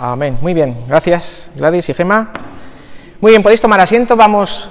Amén. 0.00 0.38
Muy 0.40 0.54
bien. 0.54 0.76
Gracias, 0.86 1.50
Gladys 1.56 1.88
y 1.88 1.94
Gema. 1.94 2.30
Muy 3.20 3.32
bien, 3.32 3.42
podéis 3.42 3.60
tomar 3.60 3.80
asiento. 3.80 4.14
Vamos, 4.14 4.68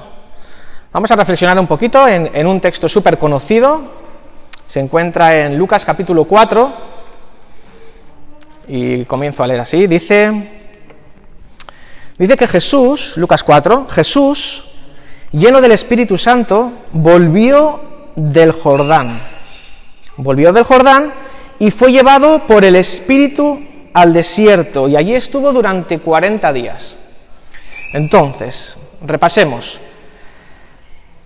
vamos 0.94 1.12
a 1.12 1.18
reflexionar 1.18 1.60
un 1.60 1.68
poquito 1.68 2.08
en, 2.08 2.48
un 2.48 2.62
texto 2.62 2.88
súper 2.88 3.18
conocido. 3.18 3.82
Se 4.70 4.80
encuentra 4.80 5.36
en 5.36 5.58
Lucas 5.58 5.84
capítulo 5.84 6.24
4. 6.24 6.74
Y 8.70 9.04
comienzo 9.04 9.44
a 9.44 9.48
leer 9.48 9.60
así. 9.60 9.86
Dice, 9.86 10.50
dice 12.18 12.38
que 12.38 12.48
Jesús, 12.48 13.18
Lucas 13.18 13.44
4, 13.44 13.88
Jesús, 13.90 14.70
lleno 15.34 15.60
del 15.60 15.74
Espíritu 15.74 16.18
Santo, 16.18 16.72
volvió 16.94 18.12
del 18.16 18.54
Jordán. 18.54 19.22
Volvió 20.16 20.54
del 20.54 20.64
Jordán 20.64 21.12
y 21.60 21.70
fue 21.72 21.92
llevado 21.92 22.48
por 22.48 22.64
el 22.64 22.78
Espíritu 22.78 23.60
al 23.98 24.14
desierto 24.14 24.88
y 24.88 24.96
allí 24.96 25.16
estuvo 25.16 25.52
durante 25.52 25.98
40 25.98 26.54
días. 26.54 27.00
Entonces, 27.94 28.78
repasemos. 29.04 29.80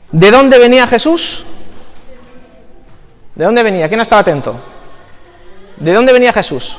¿De 0.09 0.31
dónde 0.31 0.57
venía 0.57 0.88
Jesús? 0.88 1.44
¿De 3.35 3.44
dónde 3.44 3.61
venía? 3.61 3.89
¿Quién 3.89 3.99
estaba 3.99 4.21
atento? 4.21 4.55
¿De 5.75 5.91
dónde 5.91 6.13
venía 6.13 6.31
Jesús? 6.31 6.77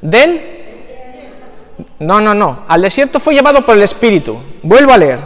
¿Del? 0.00 0.40
No, 2.00 2.20
no, 2.20 2.34
no. 2.34 2.64
Al 2.66 2.82
desierto 2.82 3.20
fue 3.20 3.34
llevado 3.34 3.64
por 3.64 3.76
el 3.76 3.82
Espíritu. 3.82 4.36
Vuelvo 4.64 4.92
a 4.92 4.98
leer. 4.98 5.20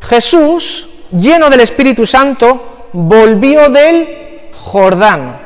Jesús, 0.00 0.88
lleno 1.10 1.50
del 1.50 1.60
Espíritu 1.60 2.06
Santo, 2.06 2.88
volvió 2.94 3.68
del 3.68 4.50
Jordán. 4.54 5.40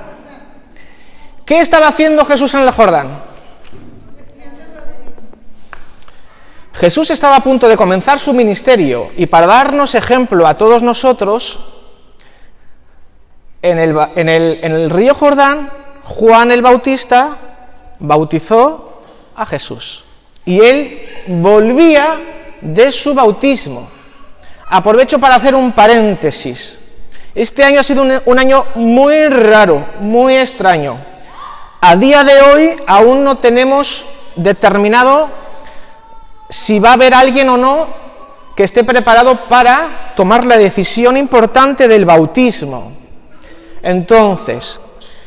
¿Qué 1.44 1.58
estaba 1.60 1.88
haciendo 1.88 2.24
Jesús 2.24 2.54
en 2.54 2.60
el 2.60 2.70
Jordán? 2.70 3.27
Jesús 6.78 7.10
estaba 7.10 7.34
a 7.34 7.42
punto 7.42 7.68
de 7.68 7.76
comenzar 7.76 8.20
su 8.20 8.32
ministerio 8.32 9.10
y 9.16 9.26
para 9.26 9.48
darnos 9.48 9.96
ejemplo 9.96 10.46
a 10.46 10.54
todos 10.54 10.80
nosotros, 10.80 11.58
en 13.62 13.78
el, 14.28 14.88
río 14.88 15.12
Jordán, 15.16 15.72
Juan 16.04 16.52
el 16.52 16.62
Bautista 16.62 17.36
bautizó 17.98 19.02
a 19.34 19.44
Jesús 19.44 20.04
y 20.44 20.60
él 20.60 21.02
volvía 21.26 22.16
de 22.60 22.92
su 22.92 23.12
bautismo. 23.12 23.88
Aprovecho 24.68 25.18
para 25.18 25.34
hacer 25.34 25.56
un 25.56 25.72
paréntesis. 25.72 26.80
Este 27.34 27.64
año 27.64 27.80
ha 27.80 27.82
sido 27.82 28.04
un, 28.24 28.38
año 28.38 28.64
muy 28.76 29.26
raro, 29.26 29.84
muy 29.98 30.36
extraño. 30.36 30.96
A 31.80 31.96
día 31.96 32.22
de 32.22 32.40
hoy 32.40 32.76
aún 32.86 33.24
no 33.24 33.38
tenemos 33.38 34.06
determinado 34.36 35.37
si 36.48 36.78
va 36.78 36.90
a 36.90 36.94
haber 36.94 37.14
alguien 37.14 37.48
o 37.48 37.56
no 37.56 37.86
que 38.56 38.64
esté 38.64 38.82
preparado 38.82 39.48
para 39.48 40.12
tomar 40.16 40.44
la 40.44 40.56
decisión 40.56 41.16
importante 41.16 41.86
del 41.86 42.04
bautismo. 42.04 42.92
Entonces, 43.82 44.80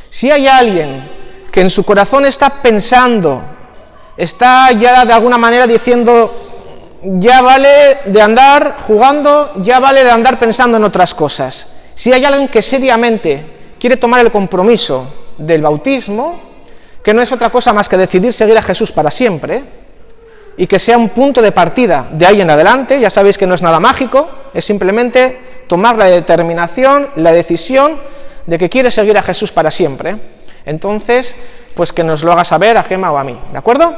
si 0.10 0.30
hay 0.30 0.48
alguien 0.48 1.10
que 1.52 1.62
en 1.62 1.70
su 1.70 1.86
corazón 1.86 2.26
está 2.26 2.50
pensando, 2.50 3.42
está 4.18 4.72
ya 4.74 5.06
de 5.06 5.14
alguna 5.14 5.38
manera 5.38 5.66
diciendo, 5.66 6.30
ya 7.04 7.42
vale 7.42 7.70
de 8.06 8.22
andar 8.22 8.76
jugando, 8.86 9.54
ya 9.64 9.80
vale 9.80 10.04
de 10.04 10.12
andar 10.12 10.38
pensando 10.38 10.78
en 10.78 10.84
otras 10.84 11.14
cosas. 11.14 11.74
Si 11.96 12.12
hay 12.12 12.26
alguien 12.26 12.50
que 12.50 12.62
seriamente 12.62 13.46
quiere 13.80 13.96
tomar 13.96 14.22
el 14.22 14.32
compromiso 14.32 15.08
del 15.38 15.62
bautismo, 15.62 16.40
que 17.04 17.14
no 17.14 17.22
es 17.22 17.32
otra 17.32 17.50
cosa 17.50 17.74
más 17.74 17.88
que 17.88 17.98
decidir 17.98 18.34
seguir 18.34 18.58
a 18.58 18.62
Jesús 18.62 18.92
para 18.92 19.10
siempre, 19.10 19.81
y 20.58 20.68
que 20.68 20.80
sea 20.80 20.98
un 20.98 21.10
punto 21.10 21.42
de 21.42 21.52
partida 21.52 22.08
de 22.12 22.26
ahí 22.26 22.42
en 22.42 22.50
adelante, 22.50 23.00
ya 23.00 23.10
sabéis 23.10 23.38
que 23.38 23.48
no 23.48 23.56
es 23.56 23.62
nada 23.62 23.80
mágico, 23.80 24.30
es 24.54 24.66
simplemente 24.66 25.40
tomar 25.68 25.98
la 25.98 26.06
determinación, 26.06 27.09
la 27.16 27.31
decisión 27.31 27.98
de 28.46 28.58
que 28.58 28.70
quiere 28.70 28.92
seguir 28.92 29.18
a 29.18 29.24
Jesús 29.24 29.52
para 29.52 29.72
siempre. 29.72 30.18
Entonces, 30.66 31.36
pues 31.74 31.94
que 31.94 32.03
nos 32.03 32.24
lo 32.24 32.31
haga 32.31 32.44
saber 32.44 32.78
a 32.78 32.84
Gema 32.84 33.12
o 33.12 33.18
a 33.18 33.24
mí, 33.24 33.38
¿de 33.52 33.58
acuerdo? 33.58 33.96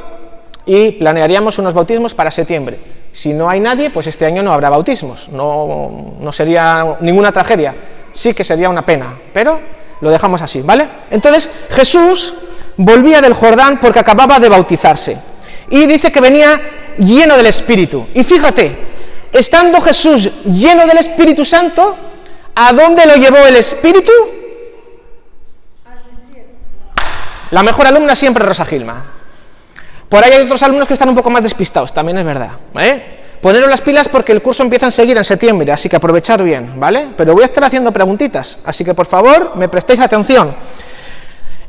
Y 0.66 0.92
planearíamos 0.94 1.60
unos 1.60 1.74
bautismos 1.74 2.14
para 2.14 2.32
septiembre. 2.32 2.80
Si 3.12 3.34
no 3.34 3.50
hay 3.50 3.60
nadie, 3.60 3.90
pues 3.90 4.08
este 4.08 4.26
año 4.26 4.44
no 4.44 4.54
habrá 4.54 4.70
bautismos, 4.70 5.30
no, 5.30 6.16
no 6.20 6.32
sería 6.32 6.98
ninguna 7.02 7.32
tragedia, 7.32 7.76
sí 8.14 8.34
que 8.34 8.44
sería 8.44 8.70
una 8.70 8.86
pena, 8.86 9.14
pero 9.34 9.60
lo 10.02 10.10
dejamos 10.10 10.42
así, 10.42 10.62
¿vale? 10.62 10.88
Entonces, 11.12 11.50
Jesús 11.70 12.34
volvía 12.78 13.22
del 13.22 13.34
Jordán 13.34 13.80
porque 13.80 14.00
acababa 14.00 14.40
de 14.40 14.50
bautizarse 14.50 15.33
y 15.74 15.88
dice 15.88 16.12
que 16.12 16.22
venía 16.22 16.62
lleno 17.00 17.36
del 17.36 17.48
Espíritu. 17.48 18.06
Y 18.14 18.24
fíjate, 18.24 18.78
estando 19.32 19.82
Jesús 19.82 20.30
lleno 20.46 20.86
del 20.86 21.00
Espíritu 21.00 21.44
Santo, 21.44 21.98
¿a 22.54 22.72
dónde 22.74 23.08
lo 23.08 23.16
llevó 23.16 23.38
el 23.38 23.56
Espíritu? 23.56 24.12
La 27.50 27.64
mejor 27.64 27.88
alumna 27.88 28.16
siempre 28.16 28.46
Rosa 28.46 28.66
Gilma. 28.66 29.04
Por 30.08 30.24
ahí 30.24 30.34
hay 30.34 30.44
otros 30.44 30.62
alumnos 30.62 30.88
que 30.88 30.94
están 30.94 31.10
un 31.10 31.16
poco 31.16 31.32
más 31.32 31.42
despistados, 31.42 31.92
también 31.92 32.20
es 32.20 32.26
verdad. 32.26 32.52
¿eh? 32.76 33.22
Poneros 33.42 33.68
las 33.68 33.82
pilas 33.82 34.08
porque 34.08 34.32
el 34.32 34.44
curso 34.44 34.62
empieza 34.62 34.86
enseguida 34.86 35.22
en 35.22 35.26
septiembre, 35.26 35.72
así 35.72 35.90
que 35.90 35.96
aprovechar 35.96 36.44
bien, 36.44 36.80
¿vale? 36.80 37.08
Pero 37.18 37.34
voy 37.34 37.42
a 37.42 37.48
estar 37.48 37.64
haciendo 37.64 37.92
preguntitas, 37.92 38.60
así 38.64 38.86
que 38.86 38.94
por 38.94 39.08
favor 39.08 39.54
me 39.56 39.68
prestéis 39.70 40.02
atención. 40.02 40.56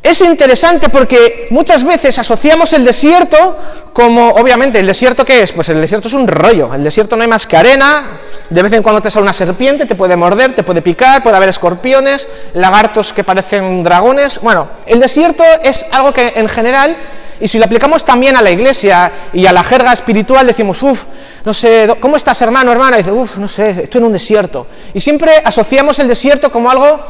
Es 0.04 0.20
interesante 0.20 0.90
porque 0.90 1.46
muchas 1.48 1.82
veces 1.82 2.18
asociamos 2.18 2.74
el 2.74 2.84
desierto 2.84 3.56
como, 3.94 4.32
obviamente, 4.32 4.78
¿el 4.78 4.86
desierto 4.86 5.24
qué 5.24 5.42
es? 5.42 5.52
Pues 5.52 5.70
el 5.70 5.80
desierto 5.80 6.08
es 6.08 6.14
un 6.14 6.28
rollo, 6.28 6.74
el 6.74 6.84
desierto 6.84 7.16
no 7.16 7.22
hay 7.22 7.28
más 7.28 7.46
que 7.46 7.56
arena, 7.56 8.20
de 8.50 8.62
vez 8.62 8.70
en 8.74 8.82
cuando 8.82 9.00
te 9.00 9.10
sale 9.10 9.22
una 9.22 9.32
serpiente, 9.32 9.86
te 9.86 9.94
puede 9.94 10.14
morder, 10.14 10.54
te 10.54 10.62
puede 10.62 10.82
picar, 10.82 11.22
puede 11.22 11.38
haber 11.38 11.48
escorpiones, 11.48 12.28
lagartos 12.52 13.14
que 13.14 13.24
parecen 13.24 13.82
dragones. 13.82 14.40
Bueno, 14.42 14.68
el 14.84 15.00
desierto 15.00 15.42
es 15.62 15.86
algo 15.90 16.12
que 16.12 16.34
en 16.36 16.50
general, 16.50 16.94
y 17.40 17.48
si 17.48 17.56
lo 17.58 17.64
aplicamos 17.64 18.04
también 18.04 18.36
a 18.36 18.42
la 18.42 18.50
iglesia 18.50 19.10
y 19.32 19.46
a 19.46 19.52
la 19.52 19.64
jerga 19.64 19.94
espiritual, 19.94 20.46
decimos, 20.46 20.82
uff, 20.82 21.04
no 21.46 21.54
sé, 21.54 21.88
¿cómo 21.98 22.16
estás 22.16 22.42
hermano, 22.42 22.72
hermana? 22.72 22.98
Dice, 22.98 23.10
uff, 23.10 23.38
no 23.38 23.48
sé, 23.48 23.84
estoy 23.84 24.00
en 24.00 24.04
un 24.04 24.12
desierto. 24.12 24.66
Y 24.92 25.00
siempre 25.00 25.32
asociamos 25.42 25.98
el 25.98 26.08
desierto 26.08 26.52
como 26.52 26.70
algo, 26.70 27.00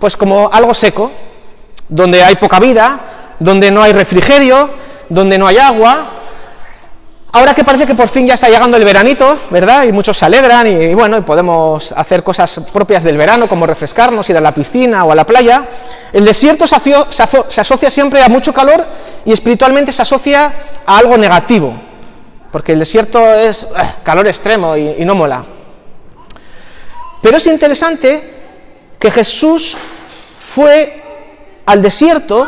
pues 0.00 0.16
como 0.16 0.50
algo 0.52 0.74
seco, 0.74 1.12
donde 1.88 2.22
hay 2.22 2.36
poca 2.36 2.58
vida, 2.58 3.00
donde 3.38 3.70
no 3.70 3.82
hay 3.82 3.92
refrigerio, 3.92 4.70
donde 5.08 5.38
no 5.38 5.46
hay 5.46 5.58
agua. 5.58 6.10
Ahora 7.32 7.52
que 7.52 7.64
parece 7.64 7.84
que 7.84 7.96
por 7.96 8.08
fin 8.08 8.28
ya 8.28 8.34
está 8.34 8.48
llegando 8.48 8.76
el 8.76 8.84
veranito, 8.84 9.40
¿verdad? 9.50 9.82
Y 9.84 9.92
muchos 9.92 10.16
se 10.16 10.24
alegran 10.24 10.68
y, 10.68 10.94
bueno, 10.94 11.18
y 11.18 11.22
podemos 11.22 11.90
hacer 11.92 12.22
cosas 12.22 12.60
propias 12.72 13.02
del 13.02 13.16
verano, 13.16 13.48
como 13.48 13.66
refrescarnos, 13.66 14.30
ir 14.30 14.36
a 14.36 14.40
la 14.40 14.54
piscina 14.54 15.04
o 15.04 15.10
a 15.10 15.16
la 15.16 15.26
playa. 15.26 15.64
El 16.12 16.24
desierto 16.24 16.66
se, 16.68 16.76
asocia, 16.76 17.90
siempre 17.90 18.22
a 18.22 18.28
mucho 18.28 18.54
calor 18.54 18.86
y 19.24 19.32
espiritualmente 19.32 19.90
se 19.92 20.02
asocia 20.02 20.52
a 20.86 20.96
algo 20.96 21.16
negativo, 21.18 21.74
porque 22.52 22.72
el 22.72 22.78
desierto 22.78 23.18
es 23.34 23.64
uh, 23.64 24.04
calor 24.04 24.28
extremo 24.28 24.76
y 24.76 25.04
no 25.04 25.16
mola. 25.16 25.44
Pero 27.20 27.38
es 27.38 27.46
interesante 27.46 28.22
que 29.00 29.10
Jesús 29.10 29.76
fue 30.38 31.03
al 31.66 31.82
desierto, 31.82 32.46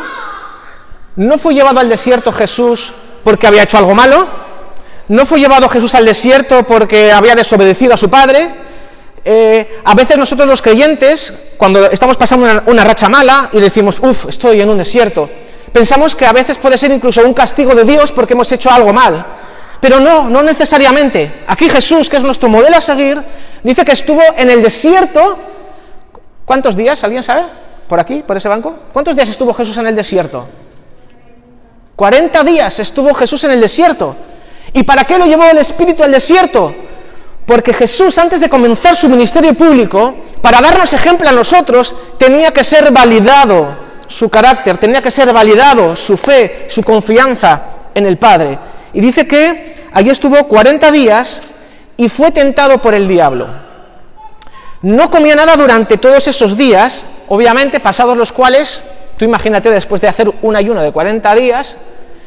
no 1.15 1.37
fue 1.37 1.53
llevado 1.53 1.79
al 1.79 1.89
desierto 1.89 2.31
Jesús 2.31 2.93
porque 3.23 3.47
había 3.47 3.63
hecho 3.63 3.77
algo 3.77 3.95
malo, 3.95 4.27
no 5.09 5.25
fue 5.25 5.39
llevado 5.39 5.69
Jesús 5.69 5.95
al 5.95 6.05
desierto 6.05 6.63
porque 6.63 7.11
había 7.11 7.35
desobedecido 7.35 7.93
a 7.93 7.97
su 7.97 8.09
padre. 8.09 8.67
Eh, 9.23 9.81
a 9.83 9.93
veces 9.93 10.17
nosotros 10.17 10.47
los 10.47 10.61
creyentes, 10.61 11.33
cuando 11.57 11.89
estamos 11.89 12.17
pasando 12.17 12.45
una, 12.45 12.63
una 12.67 12.83
racha 12.83 13.09
mala 13.09 13.49
y 13.51 13.59
decimos, 13.59 13.99
uff, 14.01 14.27
estoy 14.29 14.61
en 14.61 14.69
un 14.69 14.77
desierto, 14.77 15.29
pensamos 15.73 16.15
que 16.15 16.25
a 16.25 16.33
veces 16.33 16.57
puede 16.57 16.77
ser 16.77 16.91
incluso 16.91 17.21
un 17.25 17.33
castigo 17.33 17.75
de 17.75 17.83
Dios 17.83 18.11
porque 18.11 18.33
hemos 18.33 18.51
hecho 18.51 18.71
algo 18.71 18.93
mal. 18.93 19.25
Pero 19.79 19.99
no, 19.99 20.29
no 20.29 20.41
necesariamente. 20.43 21.43
Aquí 21.47 21.69
Jesús, 21.69 22.09
que 22.09 22.17
es 22.17 22.23
nuestro 22.23 22.49
modelo 22.49 22.77
a 22.77 22.81
seguir, 22.81 23.21
dice 23.63 23.85
que 23.85 23.91
estuvo 23.91 24.21
en 24.35 24.49
el 24.49 24.63
desierto. 24.63 25.37
¿Cuántos 26.45 26.75
días? 26.75 27.03
¿Alguien 27.03 27.23
sabe? 27.23 27.43
Por 27.87 27.99
aquí, 27.99 28.23
por 28.25 28.37
ese 28.37 28.49
banco? 28.49 28.75
¿Cuántos 28.93 29.15
días 29.15 29.29
estuvo 29.29 29.53
Jesús 29.53 29.77
en 29.77 29.87
el 29.87 29.95
desierto? 29.95 30.47
40 31.95 32.43
días 32.43 32.79
estuvo 32.79 33.13
Jesús 33.13 33.43
en 33.45 33.51
el 33.51 33.61
desierto. 33.61 34.15
¿Y 34.73 34.83
para 34.83 35.05
qué 35.05 35.17
lo 35.17 35.25
llevó 35.25 35.45
el 35.45 35.57
Espíritu 35.57 36.03
al 36.03 36.11
desierto? 36.11 36.73
Porque 37.45 37.73
Jesús, 37.73 38.17
antes 38.17 38.39
de 38.39 38.49
comenzar 38.49 38.95
su 38.95 39.09
ministerio 39.09 39.53
público, 39.53 40.15
para 40.41 40.61
darnos 40.61 40.91
ejemplo 40.93 41.27
a 41.29 41.31
nosotros, 41.31 41.95
tenía 42.17 42.51
que 42.51 42.63
ser 42.63 42.91
validado 42.91 43.87
su 44.07 44.29
carácter, 44.29 44.77
tenía 44.77 45.01
que 45.01 45.11
ser 45.11 45.31
validado 45.33 45.95
su 45.95 46.17
fe, 46.17 46.67
su 46.69 46.83
confianza 46.83 47.61
en 47.95 48.05
el 48.05 48.17
Padre. 48.17 48.59
Y 48.93 49.01
dice 49.01 49.25
que 49.25 49.87
allí 49.91 50.09
estuvo 50.09 50.47
40 50.47 50.91
días 50.91 51.41
y 51.95 52.09
fue 52.09 52.31
tentado 52.31 52.77
por 52.79 52.93
el 52.93 53.07
diablo. 53.07 53.66
No 54.87 55.11
comía 55.11 55.35
nada 55.35 55.57
durante 55.57 55.97
todos 55.97 56.29
esos 56.29 56.55
días, 56.55 57.05
obviamente 57.27 57.81
pasados 57.81 58.15
los 58.15 58.31
cuales, 58.31 58.85
tú 59.17 59.25
imagínate 59.25 59.69
después 59.69 59.99
de 59.99 60.07
hacer 60.07 60.31
un 60.41 60.55
ayuno 60.55 60.81
de 60.81 60.93
40 60.93 61.35
días, 61.35 61.77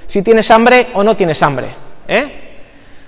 si 0.07 0.21
tienes 0.21 0.51
hambre 0.51 0.89
o 0.93 1.03
no 1.03 1.17
tienes 1.17 1.43
hambre. 1.43 1.69
¿eh? 2.07 2.59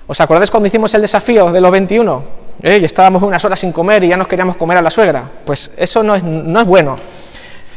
¿Os 0.07 0.19
acordáis 0.19 0.49
cuando 0.49 0.65
hicimos 0.65 0.91
el 0.95 1.01
desafío 1.01 1.51
de 1.51 1.61
los 1.61 1.69
21? 1.69 2.23
¿Eh? 2.63 2.79
Y 2.81 2.85
estábamos 2.85 3.21
unas 3.21 3.45
horas 3.45 3.59
sin 3.59 3.71
comer 3.71 4.03
y 4.03 4.07
ya 4.07 4.17
nos 4.17 4.27
queríamos 4.27 4.57
comer 4.57 4.79
a 4.79 4.81
la 4.81 4.89
suegra. 4.89 5.29
Pues 5.45 5.69
eso 5.77 6.01
no 6.01 6.15
es, 6.15 6.23
no 6.23 6.59
es 6.59 6.65
bueno. 6.65 6.97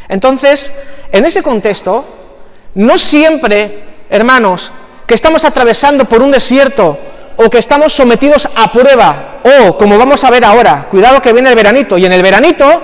Entonces, 0.09 0.73
en 1.13 1.27
ese 1.27 1.43
contexto, 1.43 2.07
no 2.77 2.97
siempre, 2.97 3.81
hermanos, 4.09 4.73
que 5.07 5.13
estamos 5.13 5.45
atravesando 5.45 6.07
por 6.07 6.23
un 6.23 6.31
desierto 6.31 6.99
o 7.37 7.51
que 7.51 7.59
estamos 7.59 7.93
sometidos 7.93 8.49
a 8.55 8.73
prueba, 8.73 9.41
o 9.45 9.77
como 9.77 9.99
vamos 9.99 10.25
a 10.25 10.31
ver 10.31 10.45
ahora, 10.45 10.87
cuidado 10.91 11.21
que 11.21 11.33
viene 11.33 11.51
el 11.51 11.57
veranito, 11.57 11.99
y 11.99 12.07
en 12.07 12.13
el 12.13 12.23
veranito 12.23 12.83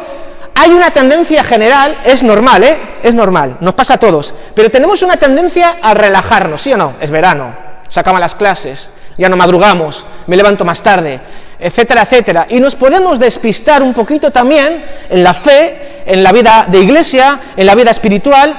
hay 0.54 0.70
una 0.70 0.90
tendencia 0.90 1.42
general, 1.42 1.98
es 2.04 2.22
normal, 2.22 2.62
¿eh? 2.62 2.78
Es 3.02 3.14
normal, 3.14 3.56
nos 3.60 3.74
pasa 3.74 3.94
a 3.94 4.00
todos, 4.00 4.34
pero 4.54 4.70
tenemos 4.70 5.02
una 5.02 5.16
tendencia 5.16 5.76
a 5.82 5.94
relajarnos, 5.94 6.60
¿sí 6.60 6.72
o 6.72 6.76
no? 6.76 6.94
Es 7.00 7.10
verano, 7.10 7.54
se 7.88 8.00
acaban 8.00 8.20
las 8.20 8.34
clases, 8.34 8.90
ya 9.16 9.28
no 9.28 9.36
madrugamos, 9.36 10.04
me 10.26 10.36
levanto 10.36 10.64
más 10.64 10.82
tarde, 10.82 11.20
etcétera, 11.58 12.02
etcétera. 12.02 12.46
Y 12.48 12.60
nos 12.60 12.74
podemos 12.74 13.18
despistar 13.18 13.82
un 13.82 13.94
poquito 13.94 14.30
también 14.30 14.84
en 15.08 15.22
la 15.22 15.32
fe, 15.32 16.02
en 16.06 16.22
la 16.22 16.32
vida 16.32 16.66
de 16.68 16.80
iglesia, 16.80 17.40
en 17.56 17.66
la 17.66 17.74
vida 17.74 17.90
espiritual. 17.90 18.58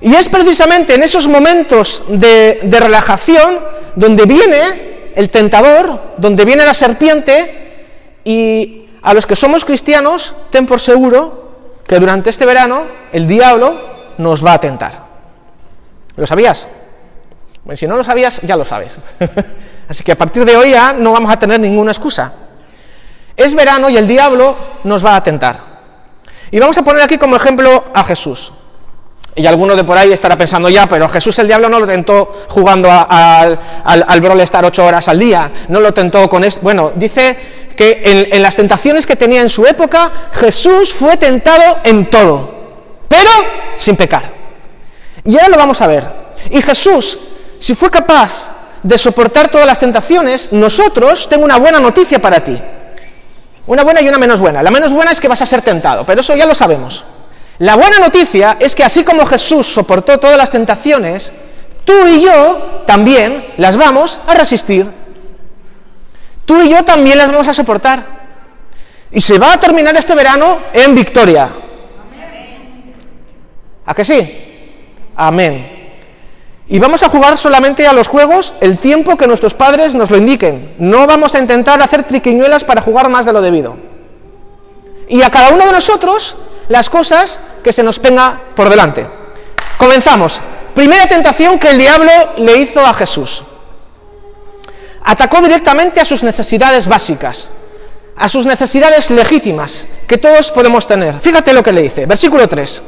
Y 0.00 0.14
es 0.14 0.28
precisamente 0.28 0.94
en 0.94 1.04
esos 1.04 1.28
momentos 1.28 2.02
de, 2.08 2.60
de 2.62 2.80
relajación 2.80 3.60
donde 3.94 4.24
viene 4.26 4.91
el 5.16 5.30
tentador, 5.30 6.14
donde 6.18 6.44
viene 6.44 6.64
la 6.64 6.74
serpiente, 6.74 8.20
y 8.24 8.88
a 9.02 9.14
los 9.14 9.26
que 9.26 9.36
somos 9.36 9.64
cristianos, 9.64 10.34
ten 10.50 10.66
por 10.66 10.80
seguro 10.80 11.42
que 11.86 11.98
durante 11.98 12.30
este 12.30 12.46
verano 12.46 12.84
el 13.12 13.26
diablo 13.26 13.74
nos 14.18 14.44
va 14.44 14.54
a 14.54 14.60
tentar. 14.60 15.06
¿Lo 16.16 16.26
sabías? 16.26 16.68
Bueno, 17.64 17.76
si 17.76 17.86
no 17.86 17.96
lo 17.96 18.04
sabías, 18.04 18.40
ya 18.42 18.56
lo 18.56 18.64
sabes. 18.64 18.98
Así 19.88 20.04
que 20.04 20.12
a 20.12 20.18
partir 20.18 20.44
de 20.44 20.56
hoy 20.56 20.70
ya 20.70 20.92
no 20.92 21.12
vamos 21.12 21.30
a 21.32 21.38
tener 21.38 21.60
ninguna 21.60 21.92
excusa. 21.92 22.32
Es 23.36 23.54
verano 23.54 23.88
y 23.88 23.96
el 23.96 24.06
diablo 24.06 24.56
nos 24.84 25.04
va 25.04 25.16
a 25.16 25.22
tentar. 25.22 25.72
Y 26.50 26.58
vamos 26.58 26.76
a 26.78 26.82
poner 26.82 27.02
aquí 27.02 27.18
como 27.18 27.36
ejemplo 27.36 27.84
a 27.94 28.04
Jesús. 28.04 28.52
Y 29.34 29.46
alguno 29.46 29.74
de 29.74 29.84
por 29.84 29.96
ahí 29.96 30.12
estará 30.12 30.36
pensando, 30.36 30.68
ya, 30.68 30.86
pero 30.86 31.08
Jesús 31.08 31.38
el 31.38 31.46
diablo 31.46 31.68
no 31.68 31.80
lo 31.80 31.86
tentó 31.86 32.44
jugando 32.48 32.90
al, 32.90 33.58
al 33.84 34.20
Brawl 34.20 34.40
Star 34.42 34.64
ocho 34.66 34.84
horas 34.84 35.08
al 35.08 35.18
día, 35.18 35.50
no 35.68 35.80
lo 35.80 35.94
tentó 35.94 36.28
con 36.28 36.44
esto. 36.44 36.60
Bueno, 36.62 36.92
dice 36.94 37.38
que 37.74 38.02
en, 38.04 38.34
en 38.34 38.42
las 38.42 38.56
tentaciones 38.56 39.06
que 39.06 39.16
tenía 39.16 39.40
en 39.40 39.48
su 39.48 39.64
época, 39.64 40.28
Jesús 40.32 40.92
fue 40.92 41.16
tentado 41.16 41.78
en 41.84 42.10
todo, 42.10 42.54
pero 43.08 43.30
sin 43.76 43.96
pecar. 43.96 44.22
Y 45.24 45.34
ahora 45.36 45.48
lo 45.48 45.56
vamos 45.56 45.80
a 45.80 45.86
ver. 45.86 46.04
Y 46.50 46.60
Jesús, 46.60 47.18
si 47.58 47.74
fue 47.74 47.90
capaz 47.90 48.30
de 48.82 48.98
soportar 48.98 49.48
todas 49.48 49.66
las 49.66 49.78
tentaciones, 49.78 50.52
nosotros 50.52 51.28
tengo 51.28 51.44
una 51.44 51.56
buena 51.56 51.80
noticia 51.80 52.20
para 52.20 52.44
ti. 52.44 52.60
Una 53.66 53.82
buena 53.82 54.02
y 54.02 54.08
una 54.08 54.18
menos 54.18 54.40
buena. 54.40 54.62
La 54.62 54.70
menos 54.70 54.92
buena 54.92 55.12
es 55.12 55.20
que 55.20 55.28
vas 55.28 55.40
a 55.40 55.46
ser 55.46 55.62
tentado, 55.62 56.04
pero 56.04 56.20
eso 56.20 56.34
ya 56.34 56.44
lo 56.44 56.54
sabemos. 56.54 57.04
La 57.62 57.76
buena 57.76 58.00
noticia 58.00 58.56
es 58.58 58.74
que 58.74 58.82
así 58.82 59.04
como 59.04 59.24
Jesús 59.24 59.68
soportó 59.68 60.18
todas 60.18 60.36
las 60.36 60.50
tentaciones, 60.50 61.32
tú 61.84 61.92
y 62.08 62.20
yo 62.20 62.82
también 62.88 63.46
las 63.56 63.76
vamos 63.76 64.18
a 64.26 64.34
resistir. 64.34 64.90
Tú 66.44 66.60
y 66.60 66.70
yo 66.70 66.82
también 66.82 67.18
las 67.18 67.30
vamos 67.30 67.46
a 67.46 67.54
soportar. 67.54 68.04
Y 69.12 69.20
se 69.20 69.38
va 69.38 69.52
a 69.52 69.60
terminar 69.60 69.96
este 69.96 70.12
verano 70.12 70.58
en 70.72 70.92
victoria. 70.92 71.52
¿A 73.86 73.94
que 73.94 74.04
sí? 74.04 74.28
Amén. 75.14 76.00
Y 76.66 76.80
vamos 76.80 77.04
a 77.04 77.08
jugar 77.08 77.38
solamente 77.38 77.86
a 77.86 77.92
los 77.92 78.08
juegos 78.08 78.54
el 78.60 78.78
tiempo 78.78 79.16
que 79.16 79.28
nuestros 79.28 79.54
padres 79.54 79.94
nos 79.94 80.10
lo 80.10 80.16
indiquen. 80.16 80.74
No 80.80 81.06
vamos 81.06 81.36
a 81.36 81.38
intentar 81.38 81.80
hacer 81.80 82.02
triquiñuelas 82.02 82.64
para 82.64 82.82
jugar 82.82 83.08
más 83.08 83.24
de 83.24 83.32
lo 83.32 83.40
debido. 83.40 83.76
Y 85.08 85.22
a 85.22 85.30
cada 85.30 85.50
uno 85.50 85.64
de 85.64 85.70
nosotros 85.70 86.36
las 86.68 86.88
cosas 86.90 87.40
que 87.62 87.72
se 87.72 87.82
nos 87.82 88.00
venga 88.00 88.40
por 88.54 88.68
delante. 88.68 89.06
Comenzamos. 89.78 90.40
Primera 90.74 91.06
tentación 91.06 91.58
que 91.58 91.70
el 91.70 91.78
diablo 91.78 92.10
le 92.38 92.56
hizo 92.58 92.84
a 92.84 92.94
Jesús. 92.94 93.44
Atacó 95.04 95.42
directamente 95.42 96.00
a 96.00 96.04
sus 96.04 96.22
necesidades 96.22 96.86
básicas, 96.86 97.50
a 98.16 98.28
sus 98.28 98.46
necesidades 98.46 99.10
legítimas 99.10 99.86
que 100.06 100.18
todos 100.18 100.50
podemos 100.50 100.86
tener. 100.86 101.20
Fíjate 101.20 101.52
lo 101.52 101.62
que 101.62 101.72
le 101.72 101.82
dice, 101.82 102.06
versículo 102.06 102.48
3. 102.48 102.82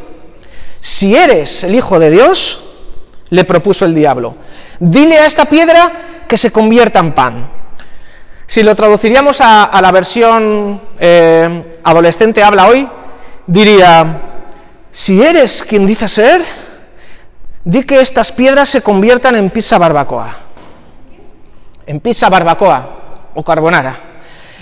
Si 0.80 1.16
eres 1.16 1.64
el 1.64 1.74
Hijo 1.74 1.98
de 1.98 2.10
Dios, 2.10 2.60
le 3.30 3.44
propuso 3.44 3.84
el 3.84 3.94
diablo, 3.94 4.36
dile 4.78 5.18
a 5.18 5.26
esta 5.26 5.46
piedra 5.46 5.92
que 6.28 6.38
se 6.38 6.52
convierta 6.52 7.00
en 7.00 7.12
pan. 7.12 7.50
Si 8.46 8.62
lo 8.62 8.76
traduciríamos 8.76 9.40
a, 9.40 9.80
la 9.80 9.90
versión 9.90 10.80
eh, 11.00 11.78
adolescente 11.82 12.42
habla 12.42 12.68
hoy, 12.68 12.88
diría, 13.46 14.20
si 14.92 15.22
eres 15.22 15.62
quien 15.62 15.86
dice 15.86 16.08
ser, 16.08 16.44
di 17.64 17.82
que 17.82 18.00
estas 18.00 18.30
piedras 18.32 18.68
se 18.68 18.80
conviertan 18.80 19.36
en 19.36 19.50
pizza 19.50 19.78
barbacoa. 19.78 20.36
En 21.86 22.00
pizza 22.00 22.28
barbacoa 22.28 22.88
o 23.34 23.42
carbonara. 23.42 24.00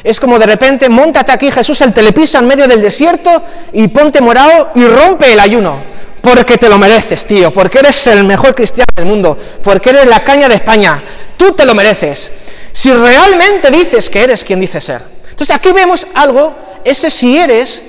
Es 0.03 0.19
como 0.19 0.39
de 0.39 0.47
repente, 0.47 0.89
montate 0.89 1.31
aquí 1.31 1.51
Jesús 1.51 1.81
el 1.83 1.93
telepisa 1.93 2.39
en 2.39 2.47
medio 2.47 2.67
del 2.67 2.83
desierto 2.83 3.43
y 3.73 3.87
ponte 3.89 4.21
morado 4.21 4.71
y 4.75 4.85
rompe 4.85 5.33
el 5.33 5.39
ayuno. 5.39 5.93
Porque 6.21 6.57
te 6.57 6.69
lo 6.69 6.79
mereces, 6.79 7.27
tío, 7.27 7.53
porque 7.53 7.81
eres 7.81 8.07
el 8.07 8.25
mejor 8.25 8.55
cristiano 8.55 8.87
del 8.95 9.07
mundo, 9.07 9.37
porque 9.63 9.91
eres 9.91 10.07
la 10.07 10.23
caña 10.23 10.49
de 10.49 10.57
España. 10.57 11.03
Tú 11.37 11.53
te 11.53 11.65
lo 11.65 11.75
mereces. 11.75 12.31
Si 12.73 12.93
realmente 12.93 13.71
dices 13.71 14.09
que 14.09 14.23
eres 14.23 14.45
quien 14.45 14.61
dice 14.61 14.81
ser. 14.81 15.03
Entonces 15.29 15.55
aquí 15.55 15.73
vemos 15.73 16.07
algo, 16.15 16.55
ese 16.85 17.11
si 17.11 17.37
eres 17.37 17.83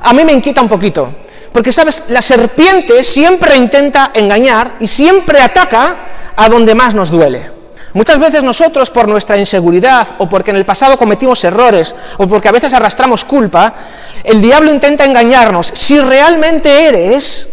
a 0.00 0.12
mí 0.12 0.24
me 0.24 0.32
inquieta 0.32 0.60
un 0.60 0.68
poquito. 0.68 1.12
Porque, 1.52 1.72
¿sabes? 1.72 2.04
La 2.08 2.22
serpiente 2.22 3.02
siempre 3.02 3.56
intenta 3.56 4.10
engañar 4.14 4.76
y 4.80 4.86
siempre 4.86 5.40
ataca 5.40 5.96
a 6.36 6.48
donde 6.48 6.74
más 6.74 6.94
nos 6.94 7.10
duele. 7.10 7.58
Muchas 7.94 8.18
veces 8.18 8.42
nosotros, 8.42 8.90
por 8.90 9.08
nuestra 9.08 9.38
inseguridad 9.38 10.06
o 10.18 10.28
porque 10.28 10.50
en 10.50 10.56
el 10.56 10.66
pasado 10.66 10.98
cometimos 10.98 11.42
errores 11.42 11.96
o 12.18 12.28
porque 12.28 12.48
a 12.48 12.52
veces 12.52 12.72
arrastramos 12.74 13.24
culpa, 13.24 13.74
el 14.22 14.40
diablo 14.40 14.70
intenta 14.70 15.04
engañarnos 15.04 15.70
si 15.74 15.98
realmente 15.98 16.84
eres 16.86 17.48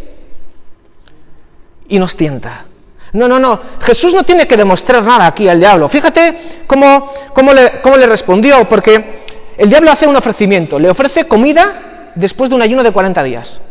y 1.88 1.98
nos 1.98 2.18
tienta. 2.18 2.66
No, 3.14 3.30
no, 3.30 3.40
no. 3.40 3.60
Jesús 3.80 4.14
no 4.14 4.24
tiene 4.24 4.46
que 4.46 4.58
demostrar 4.58 5.04
nada 5.04 5.28
aquí 5.28 5.48
al 5.48 5.60
diablo. 5.60 5.88
Fíjate 5.88 6.64
cómo, 6.68 7.14
cómo, 7.34 7.54
le, 7.54 7.80
cómo 7.82 7.96
le 7.96 8.06
respondió, 8.06 8.68
porque 8.68 9.24
el 9.58 9.70
diablo 9.70 9.90
hace 9.90 10.06
un 10.06 10.18
ofrecimiento. 10.18 10.78
Le 10.78 10.90
ofrece 10.90 11.26
comida 11.26 11.95
después 12.16 12.50
de 12.50 12.56
un 12.56 12.62
ayuno 12.62 12.84
de 12.84 12.92
40 12.92 13.24
días. 13.24 13.62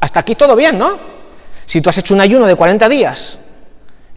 Hasta 0.00 0.20
aquí 0.20 0.34
todo 0.34 0.56
bien, 0.56 0.78
¿no? 0.78 0.98
Si 1.66 1.80
tú 1.80 1.90
has 1.90 1.98
hecho 1.98 2.14
un 2.14 2.20
ayuno 2.20 2.46
de 2.46 2.56
40 2.56 2.88
días 2.88 3.38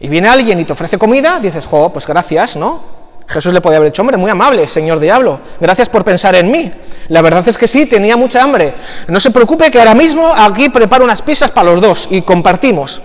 y 0.00 0.08
viene 0.08 0.28
alguien 0.28 0.58
y 0.58 0.64
te 0.64 0.72
ofrece 0.72 0.98
comida, 0.98 1.38
dices, 1.40 1.64
jo, 1.64 1.92
pues 1.92 2.06
gracias, 2.06 2.56
¿no? 2.56 2.96
Jesús 3.28 3.52
le 3.52 3.60
podía 3.60 3.78
haber 3.78 3.90
dicho, 3.90 4.02
hombre, 4.02 4.16
muy 4.16 4.30
amable, 4.30 4.68
señor 4.68 5.00
diablo, 5.00 5.40
gracias 5.60 5.88
por 5.88 6.04
pensar 6.04 6.34
en 6.36 6.50
mí. 6.50 6.70
La 7.08 7.22
verdad 7.22 7.46
es 7.48 7.58
que 7.58 7.66
sí, 7.66 7.86
tenía 7.86 8.16
mucha 8.16 8.42
hambre. 8.42 8.74
No 9.08 9.18
se 9.18 9.30
preocupe 9.30 9.70
que 9.70 9.78
ahora 9.78 9.94
mismo 9.94 10.26
aquí 10.26 10.68
preparo 10.68 11.04
unas 11.04 11.22
pizzas 11.22 11.50
para 11.50 11.70
los 11.70 11.80
dos 11.80 12.08
y 12.10 12.22
compartimos. 12.22 13.02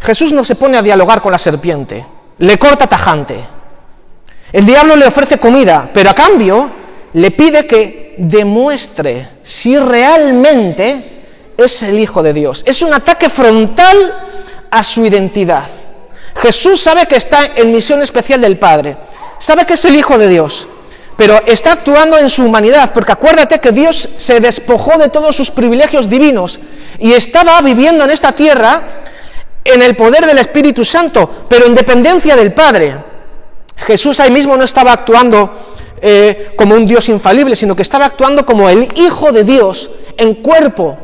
Jesús 0.00 0.32
no 0.32 0.44
se 0.44 0.54
pone 0.54 0.76
a 0.76 0.82
dialogar 0.82 1.22
con 1.22 1.32
la 1.32 1.38
serpiente, 1.38 2.06
le 2.38 2.58
corta 2.58 2.86
tajante. 2.86 3.44
El 4.52 4.64
diablo 4.64 4.96
le 4.96 5.06
ofrece 5.06 5.38
comida, 5.38 5.90
pero 5.92 6.10
a 6.10 6.14
cambio 6.14 6.70
le 7.12 7.30
pide 7.30 7.66
que 7.66 8.07
demuestre 8.18 9.28
si 9.42 9.78
realmente 9.78 11.18
es 11.56 11.82
el 11.82 11.98
Hijo 11.98 12.22
de 12.22 12.32
Dios. 12.32 12.62
Es 12.66 12.82
un 12.82 12.92
ataque 12.92 13.28
frontal 13.28 14.14
a 14.70 14.82
su 14.82 15.04
identidad. 15.04 15.68
Jesús 16.36 16.80
sabe 16.80 17.06
que 17.06 17.16
está 17.16 17.46
en 17.56 17.72
misión 17.72 18.02
especial 18.02 18.40
del 18.40 18.58
Padre, 18.58 18.96
sabe 19.38 19.66
que 19.66 19.74
es 19.74 19.84
el 19.84 19.96
Hijo 19.96 20.18
de 20.18 20.28
Dios, 20.28 20.68
pero 21.16 21.42
está 21.46 21.72
actuando 21.72 22.16
en 22.16 22.30
su 22.30 22.44
humanidad, 22.44 22.92
porque 22.94 23.12
acuérdate 23.12 23.58
que 23.58 23.72
Dios 23.72 24.08
se 24.18 24.38
despojó 24.38 24.98
de 24.98 25.08
todos 25.08 25.34
sus 25.34 25.50
privilegios 25.50 26.08
divinos 26.08 26.60
y 27.00 27.12
estaba 27.12 27.60
viviendo 27.60 28.04
en 28.04 28.10
esta 28.10 28.32
tierra 28.32 28.82
en 29.64 29.82
el 29.82 29.96
poder 29.96 30.26
del 30.26 30.38
Espíritu 30.38 30.84
Santo, 30.84 31.46
pero 31.48 31.66
en 31.66 31.74
dependencia 31.74 32.36
del 32.36 32.52
Padre. 32.52 32.96
Jesús 33.76 34.20
ahí 34.20 34.30
mismo 34.30 34.56
no 34.56 34.64
estaba 34.64 34.92
actuando 34.92 35.76
eh, 36.00 36.52
como 36.56 36.74
un 36.74 36.86
Dios 36.86 37.08
infalible, 37.08 37.56
sino 37.56 37.74
que 37.74 37.82
estaba 37.82 38.06
actuando 38.06 38.44
como 38.44 38.68
el 38.68 38.88
Hijo 38.96 39.32
de 39.32 39.44
Dios 39.44 39.90
en 40.16 40.34
cuerpo, 40.36 40.96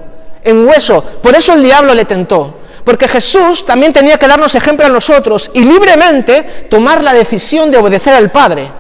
en 0.42 0.66
hueso. 0.66 1.02
Por 1.22 1.34
eso 1.34 1.54
el 1.54 1.62
diablo 1.62 1.94
le 1.94 2.04
tentó. 2.04 2.58
Porque 2.84 3.08
Jesús 3.08 3.64
también 3.64 3.92
tenía 3.92 4.18
que 4.18 4.28
darnos 4.28 4.54
ejemplo 4.54 4.84
a 4.84 4.90
nosotros 4.90 5.50
y 5.54 5.62
libremente 5.62 6.66
tomar 6.68 7.02
la 7.02 7.14
decisión 7.14 7.70
de 7.70 7.78
obedecer 7.78 8.12
al 8.12 8.30
Padre. 8.30 8.70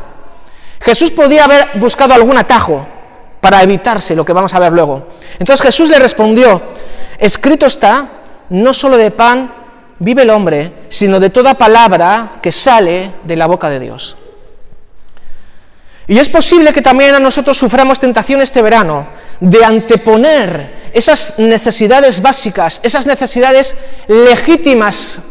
Jesús 0.80 1.10
podía 1.10 1.44
haber 1.44 1.66
buscado 1.76 2.12
algún 2.12 2.36
atajo 2.36 2.86
para 3.40 3.62
evitarse 3.62 4.14
lo 4.14 4.24
que 4.24 4.34
vamos 4.34 4.52
a 4.52 4.58
ver 4.58 4.72
luego. 4.72 5.08
Entonces 5.38 5.64
Jesús 5.64 5.88
le 5.88 5.98
respondió, 5.98 6.60
escrito 7.18 7.64
está, 7.66 8.08
no 8.50 8.74
solo 8.74 8.98
de 8.98 9.10
pan 9.10 9.50
vive 9.98 10.22
el 10.22 10.30
hombre, 10.30 10.72
sino 10.90 11.18
de 11.18 11.30
toda 11.30 11.54
palabra 11.54 12.36
que 12.42 12.52
sale 12.52 13.10
de 13.24 13.36
la 13.36 13.46
boca 13.46 13.70
de 13.70 13.80
Dios. 13.80 14.16
Y 16.06 16.18
es 16.18 16.28
posible 16.28 16.72
que 16.72 16.82
también 16.82 17.14
a 17.14 17.20
nosotros 17.20 17.56
suframos 17.56 17.98
tentación 17.98 18.42
este 18.42 18.60
verano 18.62 19.06
de 19.40 19.64
anteponer 19.64 20.84
esas 20.92 21.38
necesidades 21.38 22.20
básicas, 22.20 22.80
esas 22.82 23.06
necesidades 23.06 23.76
legítimas 24.06 25.22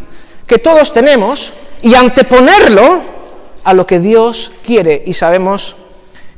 que 0.48 0.60
todos 0.60 0.92
tenemos, 0.92 1.54
y 1.84 1.96
anteponerlo 1.96 3.02
a 3.64 3.74
lo 3.74 3.86
que 3.86 4.00
Dios 4.00 4.52
quiere 4.66 5.04
y 5.06 5.14
sabemos 5.14 5.76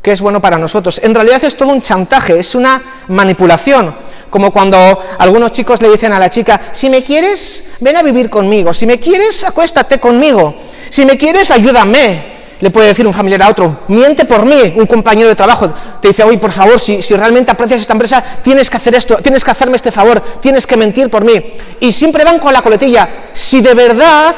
que 0.02 0.12
es 0.12 0.22
bueno 0.22 0.42
para 0.42 0.58
nosotros. 0.58 1.00
En 1.04 1.16
realidad 1.16 1.44
es 1.44 1.56
todo 1.56 1.70
un 1.70 1.82
chantaje, 1.82 2.38
es 2.38 2.54
una 2.56 2.82
manipulación, 3.08 3.96
como 4.30 4.52
cuando 4.52 4.78
algunos 5.18 5.52
chicos 5.52 5.82
le 5.82 5.90
dicen 5.90 6.14
a 6.14 6.20
la 6.20 6.30
chica, 6.30 6.70
si 6.74 6.90
me 6.90 7.04
quieres, 7.04 7.72
ven 7.80 7.96
a 7.96 8.04
vivir 8.04 8.30
conmigo, 8.30 8.74
si 8.74 8.86
me 8.86 9.00
quieres, 9.00 9.44
acuéstate 9.44 10.00
conmigo, 10.00 10.56
si 10.90 11.06
me 11.06 11.18
quieres, 11.18 11.50
ayúdame, 11.50 12.35
le 12.60 12.70
puede 12.70 12.88
decir 12.88 13.06
un 13.06 13.14
familiar 13.14 13.44
a 13.44 13.50
otro, 13.50 13.82
miente 13.88 14.26
por 14.26 14.46
mí, 14.46 14.74
un 14.76 14.86
compañero 14.86 15.28
de 15.30 15.36
trabajo, 15.36 15.74
te 16.02 16.10
dice, 16.10 16.24
oye, 16.24 16.38
por 16.38 16.52
favor, 16.52 16.80
si, 16.80 17.02
si, 17.02 17.16
realmente 17.16 17.52
aprecias 17.52 17.82
esta 17.82 17.94
empresa, 17.94 18.24
tienes 18.42 18.70
que 18.70 18.78
hacer 18.78 18.96
esto, 18.96 19.18
tienes 19.18 19.44
que 19.44 19.52
hacerme 19.52 19.76
este 19.76 19.92
favor, 19.92 20.22
tienes 20.42 20.66
que 20.66 20.78
mentir 20.78 21.10
por 21.10 21.26
mí. 21.26 21.34
Y 21.80 21.92
siempre 21.92 22.24
van 22.24 22.40
con 22.40 22.54
la 22.54 22.62
coletilla, 22.62 23.10
si 23.34 23.62
de 23.62 23.74
verdad 23.74 24.34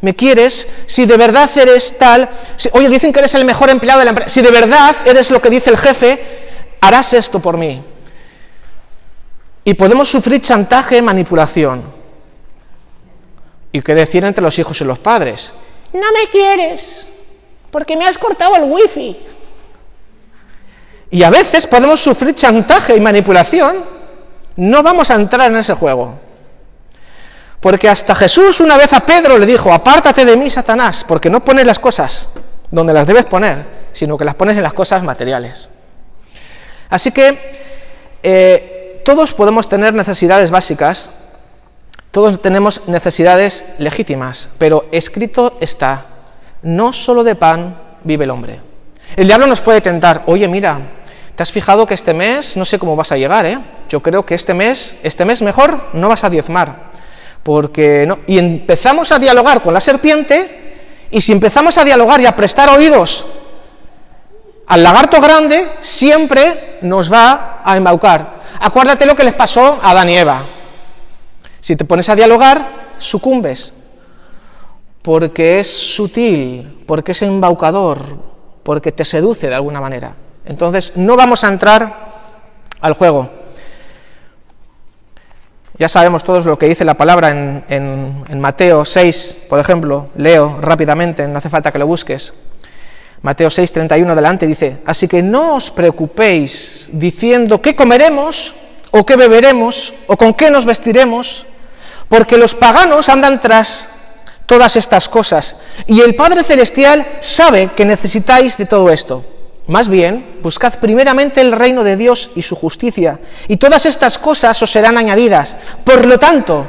me 0.00 0.14
quieres, 0.16 0.66
si 0.86 1.04
de 1.04 1.16
verdad 1.16 1.50
eres 1.56 1.98
tal, 1.98 2.28
oye, 2.72 2.88
dicen 2.88 3.12
que 3.12 3.18
eres 3.18 3.34
el 3.34 3.44
mejor 3.44 3.68
empleado 3.68 3.98
de 3.98 4.06
la 4.06 4.10
empresa, 4.10 4.30
si 4.30 4.40
de 4.40 4.50
verdad 4.50 4.96
eres 5.04 5.30
lo 5.30 5.42
que 5.42 5.50
dice 5.50 5.70
el 5.70 5.76
jefe, 5.76 6.18
harás 6.80 7.12
esto 7.12 7.38
por 7.40 7.56
mí. 7.56 7.82
Y 9.64 9.74
podemos 9.74 10.08
sufrir 10.08 10.40
chantaje, 10.40 11.02
manipulación. 11.02 11.84
Y 13.72 13.82
qué 13.82 13.94
decir 13.94 14.24
entre 14.24 14.42
los 14.42 14.58
hijos 14.58 14.80
y 14.80 14.84
los 14.84 14.98
padres. 14.98 15.52
No 15.92 16.12
me 16.12 16.28
quieres, 16.30 17.06
porque 17.70 17.96
me 17.96 18.06
has 18.06 18.18
cortado 18.18 18.56
el 18.56 18.64
wifi. 18.64 19.16
Y 21.10 21.22
a 21.22 21.30
veces 21.30 21.66
podemos 21.66 22.00
sufrir 22.00 22.34
chantaje 22.34 22.96
y 22.96 23.00
manipulación. 23.00 23.84
No 24.56 24.82
vamos 24.82 25.10
a 25.10 25.14
entrar 25.14 25.50
en 25.50 25.56
ese 25.56 25.74
juego. 25.74 26.18
Porque 27.60 27.88
hasta 27.88 28.14
Jesús 28.14 28.60
una 28.60 28.76
vez 28.76 28.92
a 28.92 29.00
Pedro 29.00 29.38
le 29.38 29.44
dijo, 29.44 29.72
apártate 29.72 30.24
de 30.24 30.36
mí, 30.36 30.48
Satanás, 30.48 31.04
porque 31.06 31.28
no 31.28 31.44
pones 31.44 31.66
las 31.66 31.78
cosas 31.78 32.28
donde 32.70 32.94
las 32.94 33.06
debes 33.06 33.26
poner, 33.26 33.66
sino 33.92 34.16
que 34.16 34.24
las 34.24 34.34
pones 34.34 34.56
en 34.56 34.62
las 34.62 34.72
cosas 34.72 35.02
materiales. 35.02 35.68
Así 36.88 37.10
que 37.10 37.38
eh, 38.22 39.02
todos 39.04 39.34
podemos 39.34 39.68
tener 39.68 39.92
necesidades 39.92 40.50
básicas, 40.50 41.10
todos 42.10 42.40
tenemos 42.40 42.88
necesidades 42.88 43.66
legítimas, 43.78 44.50
pero 44.58 44.86
escrito 44.90 45.58
está, 45.60 46.06
no 46.62 46.92
solo 46.92 47.24
de 47.24 47.34
pan 47.34 47.80
vive 48.04 48.24
el 48.24 48.30
hombre. 48.30 48.60
El 49.16 49.26
diablo 49.26 49.46
nos 49.46 49.60
puede 49.60 49.80
tentar, 49.80 50.22
oye, 50.26 50.46
mira, 50.48 50.78
¿te 51.34 51.42
has 51.42 51.52
fijado 51.52 51.86
que 51.86 51.94
este 51.94 52.14
mes 52.14 52.56
no 52.56 52.64
sé 52.64 52.78
cómo 52.78 52.96
vas 52.96 53.12
a 53.12 53.16
llegar, 53.16 53.46
eh? 53.46 53.58
Yo 53.88 54.00
creo 54.00 54.24
que 54.24 54.34
este 54.34 54.54
mes, 54.54 54.96
este 55.02 55.24
mes 55.24 55.42
mejor 55.42 55.88
no 55.92 56.08
vas 56.08 56.24
a 56.24 56.30
diezmar 56.30 56.90
porque 57.42 58.04
no. 58.06 58.18
Y 58.26 58.38
empezamos 58.38 59.12
a 59.12 59.18
dialogar 59.18 59.62
con 59.62 59.74
la 59.74 59.80
serpiente, 59.80 60.76
y 61.10 61.20
si 61.20 61.32
empezamos 61.32 61.76
a 61.78 61.84
dialogar 61.84 62.20
y 62.20 62.26
a 62.26 62.36
prestar 62.36 62.68
oídos 62.68 63.26
al 64.66 64.82
lagarto 64.82 65.20
grande, 65.20 65.66
siempre 65.80 66.78
nos 66.82 67.12
va 67.12 67.60
a 67.64 67.76
embaucar. 67.76 68.40
Acuérdate 68.60 69.06
lo 69.06 69.16
que 69.16 69.24
les 69.24 69.34
pasó 69.34 69.80
a 69.82 69.90
Adán 69.90 70.10
y 70.10 70.16
Eva. 70.16 70.46
Si 71.58 71.74
te 71.74 71.84
pones 71.84 72.08
a 72.08 72.14
dialogar, 72.14 72.92
sucumbes, 72.98 73.74
porque 75.02 75.60
es 75.60 75.94
sutil, 75.94 76.82
porque 76.86 77.12
es 77.12 77.22
embaucador, 77.22 78.00
porque 78.62 78.92
te 78.92 79.04
seduce 79.04 79.48
de 79.48 79.54
alguna 79.54 79.80
manera. 79.80 80.14
Entonces, 80.44 80.92
no 80.96 81.16
vamos 81.16 81.44
a 81.44 81.48
entrar 81.48 82.10
al 82.80 82.94
juego. 82.94 83.30
Ya 85.78 85.88
sabemos 85.88 86.24
todos 86.24 86.44
lo 86.44 86.58
que 86.58 86.68
dice 86.68 86.84
la 86.84 86.94
palabra 86.94 87.30
en, 87.30 88.40
Mateo 88.40 88.84
6, 88.84 89.36
por 89.48 89.58
ejemplo, 89.58 90.08
leo 90.14 90.58
rápidamente, 90.60 91.26
no 91.26 91.38
hace 91.38 91.48
falta 91.48 91.72
que 91.72 91.78
lo 91.78 91.86
busques. 91.86 92.34
Mateo 93.22 93.48
6, 93.48 93.72
31 93.72 94.12
adelante 94.12 94.46
dice, 94.46 94.78
así 94.84 95.08
que 95.08 95.22
no 95.22 95.54
os 95.56 95.70
preocupéis 95.70 96.90
diciendo 96.92 97.62
qué 97.62 97.74
comeremos 97.74 98.54
o 98.90 99.06
qué 99.06 99.16
beberemos 99.16 99.94
o 100.06 100.18
con 100.18 100.34
qué 100.34 100.50
nos 100.50 100.66
vestiremos, 100.66 101.46
porque 102.08 102.36
los 102.36 102.54
paganos 102.54 103.08
andan 103.08 103.40
tras 103.40 103.88
todas 104.50 104.74
estas 104.74 105.08
cosas 105.08 105.54
y 105.86 106.00
el 106.00 106.16
Padre 106.16 106.42
Celestial 106.42 107.06
sabe 107.20 107.70
que 107.76 107.84
necesitáis 107.84 108.56
de 108.56 108.66
todo 108.66 108.90
esto. 108.90 109.24
Más 109.68 109.86
bien, 109.86 110.40
buscad 110.42 110.74
primeramente 110.80 111.40
el 111.40 111.52
reino 111.52 111.84
de 111.84 111.96
Dios 111.96 112.30
y 112.34 112.42
su 112.42 112.56
justicia, 112.56 113.20
y 113.46 113.58
todas 113.58 113.86
estas 113.86 114.18
cosas 114.18 114.60
os 114.60 114.68
serán 114.72 114.98
añadidas. 114.98 115.54
Por 115.84 116.04
lo 116.04 116.18
tanto, 116.18 116.66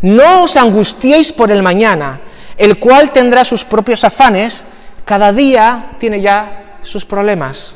no 0.00 0.44
os 0.44 0.56
angustiéis 0.56 1.30
por 1.30 1.50
el 1.50 1.62
mañana, 1.62 2.18
el 2.56 2.78
cual 2.78 3.12
tendrá 3.12 3.44
sus 3.44 3.62
propios 3.62 4.04
afanes, 4.04 4.64
cada 5.04 5.30
día 5.30 5.90
tiene 5.98 6.22
ya 6.22 6.78
sus 6.80 7.04
problemas. 7.04 7.74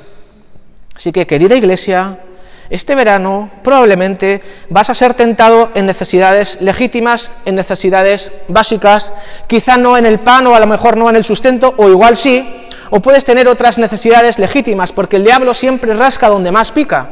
Así 0.97 1.13
que, 1.13 1.27
querida 1.27 1.57
iglesia, 1.57 2.17
este 2.71 2.95
verano 2.95 3.51
probablemente 3.63 4.41
vas 4.69 4.91
a 4.91 4.95
ser 4.95 5.15
tentado 5.15 5.71
en 5.75 5.87
necesidades 5.87 6.59
legítimas, 6.61 7.33
en 7.45 7.55
necesidades 7.55 8.33
básicas, 8.49 9.13
quizá 9.47 9.77
no 9.77 9.97
en 9.97 10.07
el 10.07 10.21
pan 10.21 10.47
o 10.47 10.55
a 10.55 10.61
lo 10.61 10.67
mejor 10.67 10.97
no 10.97 11.11
en 11.11 11.17
el 11.17 11.25
sustento, 11.25 11.75
o 11.77 11.89
igual 11.89 12.17
sí, 12.17 12.67
o 12.91 13.01
puedes 13.01 13.25
tener 13.25 13.49
otras 13.49 13.79
necesidades 13.79 14.39
legítimas, 14.39 14.93
porque 14.93 15.17
el 15.17 15.25
diablo 15.25 15.55
siempre 15.55 15.95
rasca 15.95 16.29
donde 16.29 16.53
más 16.53 16.73
pica. 16.73 17.09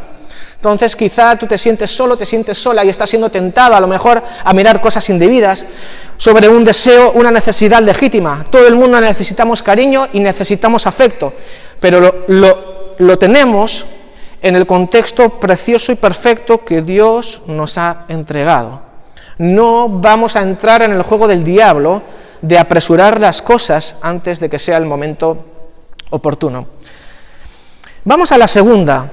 Entonces 0.57 0.95
quizá 0.95 1.37
tú 1.37 1.47
te 1.47 1.57
sientes 1.57 1.90
solo, 1.90 2.19
te 2.19 2.26
sientes 2.26 2.59
sola 2.59 2.85
y 2.85 2.90
estás 2.90 3.09
siendo 3.09 3.30
tentado 3.30 3.75
a 3.75 3.80
lo 3.80 3.87
mejor 3.87 4.23
a 4.45 4.52
mirar 4.52 4.83
cosas 4.83 5.09
indebidas 5.09 5.64
sobre 6.19 6.50
un 6.50 6.64
deseo, 6.64 7.12
una 7.12 7.30
necesidad 7.30 7.80
legítima. 7.80 8.45
Todo 8.50 8.66
el 8.66 8.75
mundo 8.75 9.00
necesitamos 9.00 9.62
cariño 9.62 10.09
y 10.12 10.21
necesitamos 10.21 10.87
afecto, 10.87 11.33
pero 11.80 12.25
lo, 12.28 12.95
lo 12.99 13.19
tenemos 13.19 13.87
en 14.42 14.56
el 14.56 14.66
contexto 14.66 15.28
precioso 15.40 15.92
y 15.92 15.97
perfecto 15.97 16.64
que 16.64 16.82
Dios 16.82 17.42
nos 17.47 17.78
ha 17.78 18.04
entregado. 18.09 18.80
No 19.38 19.88
vamos 19.88 20.37
a 20.37 20.42
entrar 20.42 20.82
en 20.82 20.92
el 20.92 21.02
juego 21.02 21.26
del 21.28 21.44
diablo 21.44 22.02
de 22.42 22.59
apresurar 22.59 23.20
las 23.20 23.42
cosas 23.42 23.97
antes 24.00 24.40
de 24.40 24.49
que 24.49 24.59
sea 24.59 24.76
el 24.76 24.87
momento 24.87 25.44
oportuno. 26.11 26.66
Vamos 28.04 28.32
a 28.32 28.38
la 28.38 28.49
segunda. 28.49 29.11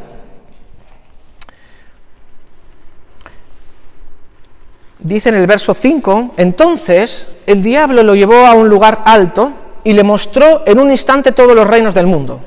Dice 4.99 5.29
en 5.29 5.35
el 5.35 5.47
verso 5.47 5.73
5, 5.73 6.33
entonces 6.37 7.29
el 7.45 7.61
diablo 7.61 8.01
lo 8.03 8.15
llevó 8.15 8.45
a 8.45 8.53
un 8.53 8.67
lugar 8.67 9.03
alto 9.05 9.53
y 9.83 9.93
le 9.93 10.03
mostró 10.03 10.63
en 10.65 10.79
un 10.79 10.91
instante 10.91 11.31
todos 11.31 11.55
los 11.55 11.67
reinos 11.67 11.93
del 11.93 12.07
mundo. 12.07 12.41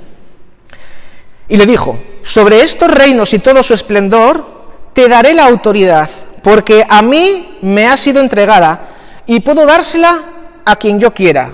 Y 1.50 1.56
le 1.56 1.66
dijo, 1.66 1.98
sobre 2.22 2.62
estos 2.62 2.88
reinos 2.90 3.34
y 3.34 3.40
todo 3.40 3.62
su 3.64 3.74
esplendor, 3.74 4.46
te 4.92 5.08
daré 5.08 5.34
la 5.34 5.46
autoridad, 5.46 6.08
porque 6.42 6.86
a 6.88 7.02
mí 7.02 7.58
me 7.62 7.88
ha 7.88 7.96
sido 7.96 8.20
entregada 8.20 8.88
y 9.26 9.40
puedo 9.40 9.66
dársela 9.66 10.20
a 10.64 10.76
quien 10.76 11.00
yo 11.00 11.12
quiera. 11.12 11.50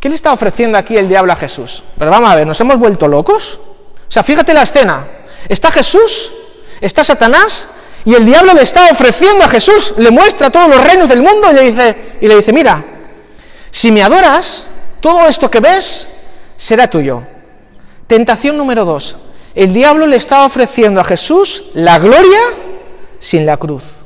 ¿Qué 0.00 0.08
le 0.08 0.14
está 0.14 0.32
ofreciendo 0.32 0.78
aquí 0.78 0.96
el 0.96 1.10
diablo 1.10 1.30
a 1.30 1.36
Jesús? 1.36 1.84
Pero 1.98 2.10
vamos 2.10 2.30
a 2.30 2.34
ver, 2.34 2.46
¿nos 2.46 2.58
hemos 2.60 2.78
vuelto 2.78 3.06
locos? 3.06 3.60
O 4.08 4.10
sea, 4.10 4.22
fíjate 4.22 4.54
la 4.54 4.62
escena. 4.62 5.06
Está 5.46 5.70
Jesús, 5.70 6.32
está 6.80 7.04
Satanás, 7.04 7.68
y 8.06 8.14
el 8.14 8.24
diablo 8.24 8.54
le 8.54 8.62
está 8.62 8.88
ofreciendo 8.90 9.44
a 9.44 9.48
Jesús, 9.48 9.92
le 9.98 10.10
muestra 10.10 10.48
todos 10.48 10.68
los 10.68 10.82
reinos 10.82 11.08
del 11.08 11.20
mundo 11.20 11.50
y 11.50 11.54
le 11.54 11.60
dice, 11.70 11.96
y 12.20 12.28
le 12.28 12.36
dice 12.36 12.52
mira, 12.52 12.82
si 13.70 13.92
me 13.92 14.02
adoras, 14.02 14.70
todo 15.00 15.26
esto 15.26 15.50
que 15.50 15.60
ves 15.60 16.08
será 16.56 16.88
tuyo. 16.88 17.31
Tentación 18.06 18.56
número 18.56 18.84
dos. 18.84 19.16
El 19.54 19.72
diablo 19.72 20.06
le 20.06 20.16
está 20.16 20.44
ofreciendo 20.44 21.00
a 21.00 21.04
Jesús 21.04 21.64
la 21.74 21.98
gloria 21.98 22.40
sin 23.18 23.44
la 23.44 23.56
cruz. 23.56 24.02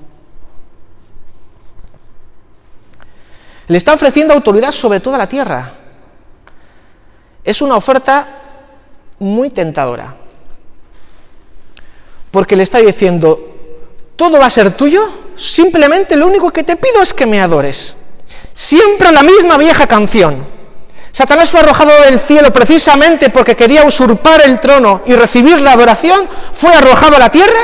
Le 3.69 3.79
está 3.79 3.95
ofreciendo 3.95 4.35
autoridad 4.35 4.73
sobre 4.73 5.01
toda 5.01 5.19
la 5.19 5.29
tierra. 5.29 5.73
Es 7.43 7.63
una 7.63 7.77
oferta 7.77 8.27
muy 9.19 9.51
tentadora. 9.51 10.17
Porque 12.31 12.57
le 12.57 12.63
está 12.63 12.79
diciendo, 12.79 13.41
todo 14.17 14.39
va 14.39 14.47
a 14.47 14.51
ser 14.51 14.73
tuyo, 14.77 15.03
simplemente 15.37 16.17
lo 16.17 16.27
único 16.27 16.53
que 16.53 16.63
te 16.63 16.77
pido 16.77 17.03
es 17.03 17.15
que 17.15 17.27
me 17.27 17.41
adores. 17.41 17.97
Siempre 18.55 19.13
la 19.13 19.23
misma 19.23 19.57
vieja 19.57 19.87
canción. 19.87 20.56
Satanás 21.17 21.51
fue 21.51 21.61
arrojado 21.61 21.93
del 22.03 22.21
cielo 22.21 22.53
precisamente 22.53 23.31
porque 23.31 23.57
quería 23.57 23.87
usurpar 23.87 24.43
el 24.45 24.61
trono 24.61 25.01
y 25.07 25.15
recibir 25.15 25.59
la 25.63 25.73
adoración, 25.73 26.29
fue 26.53 26.71
arrojado 26.75 27.17
a 27.17 27.19
la 27.19 27.31
tierra. 27.31 27.59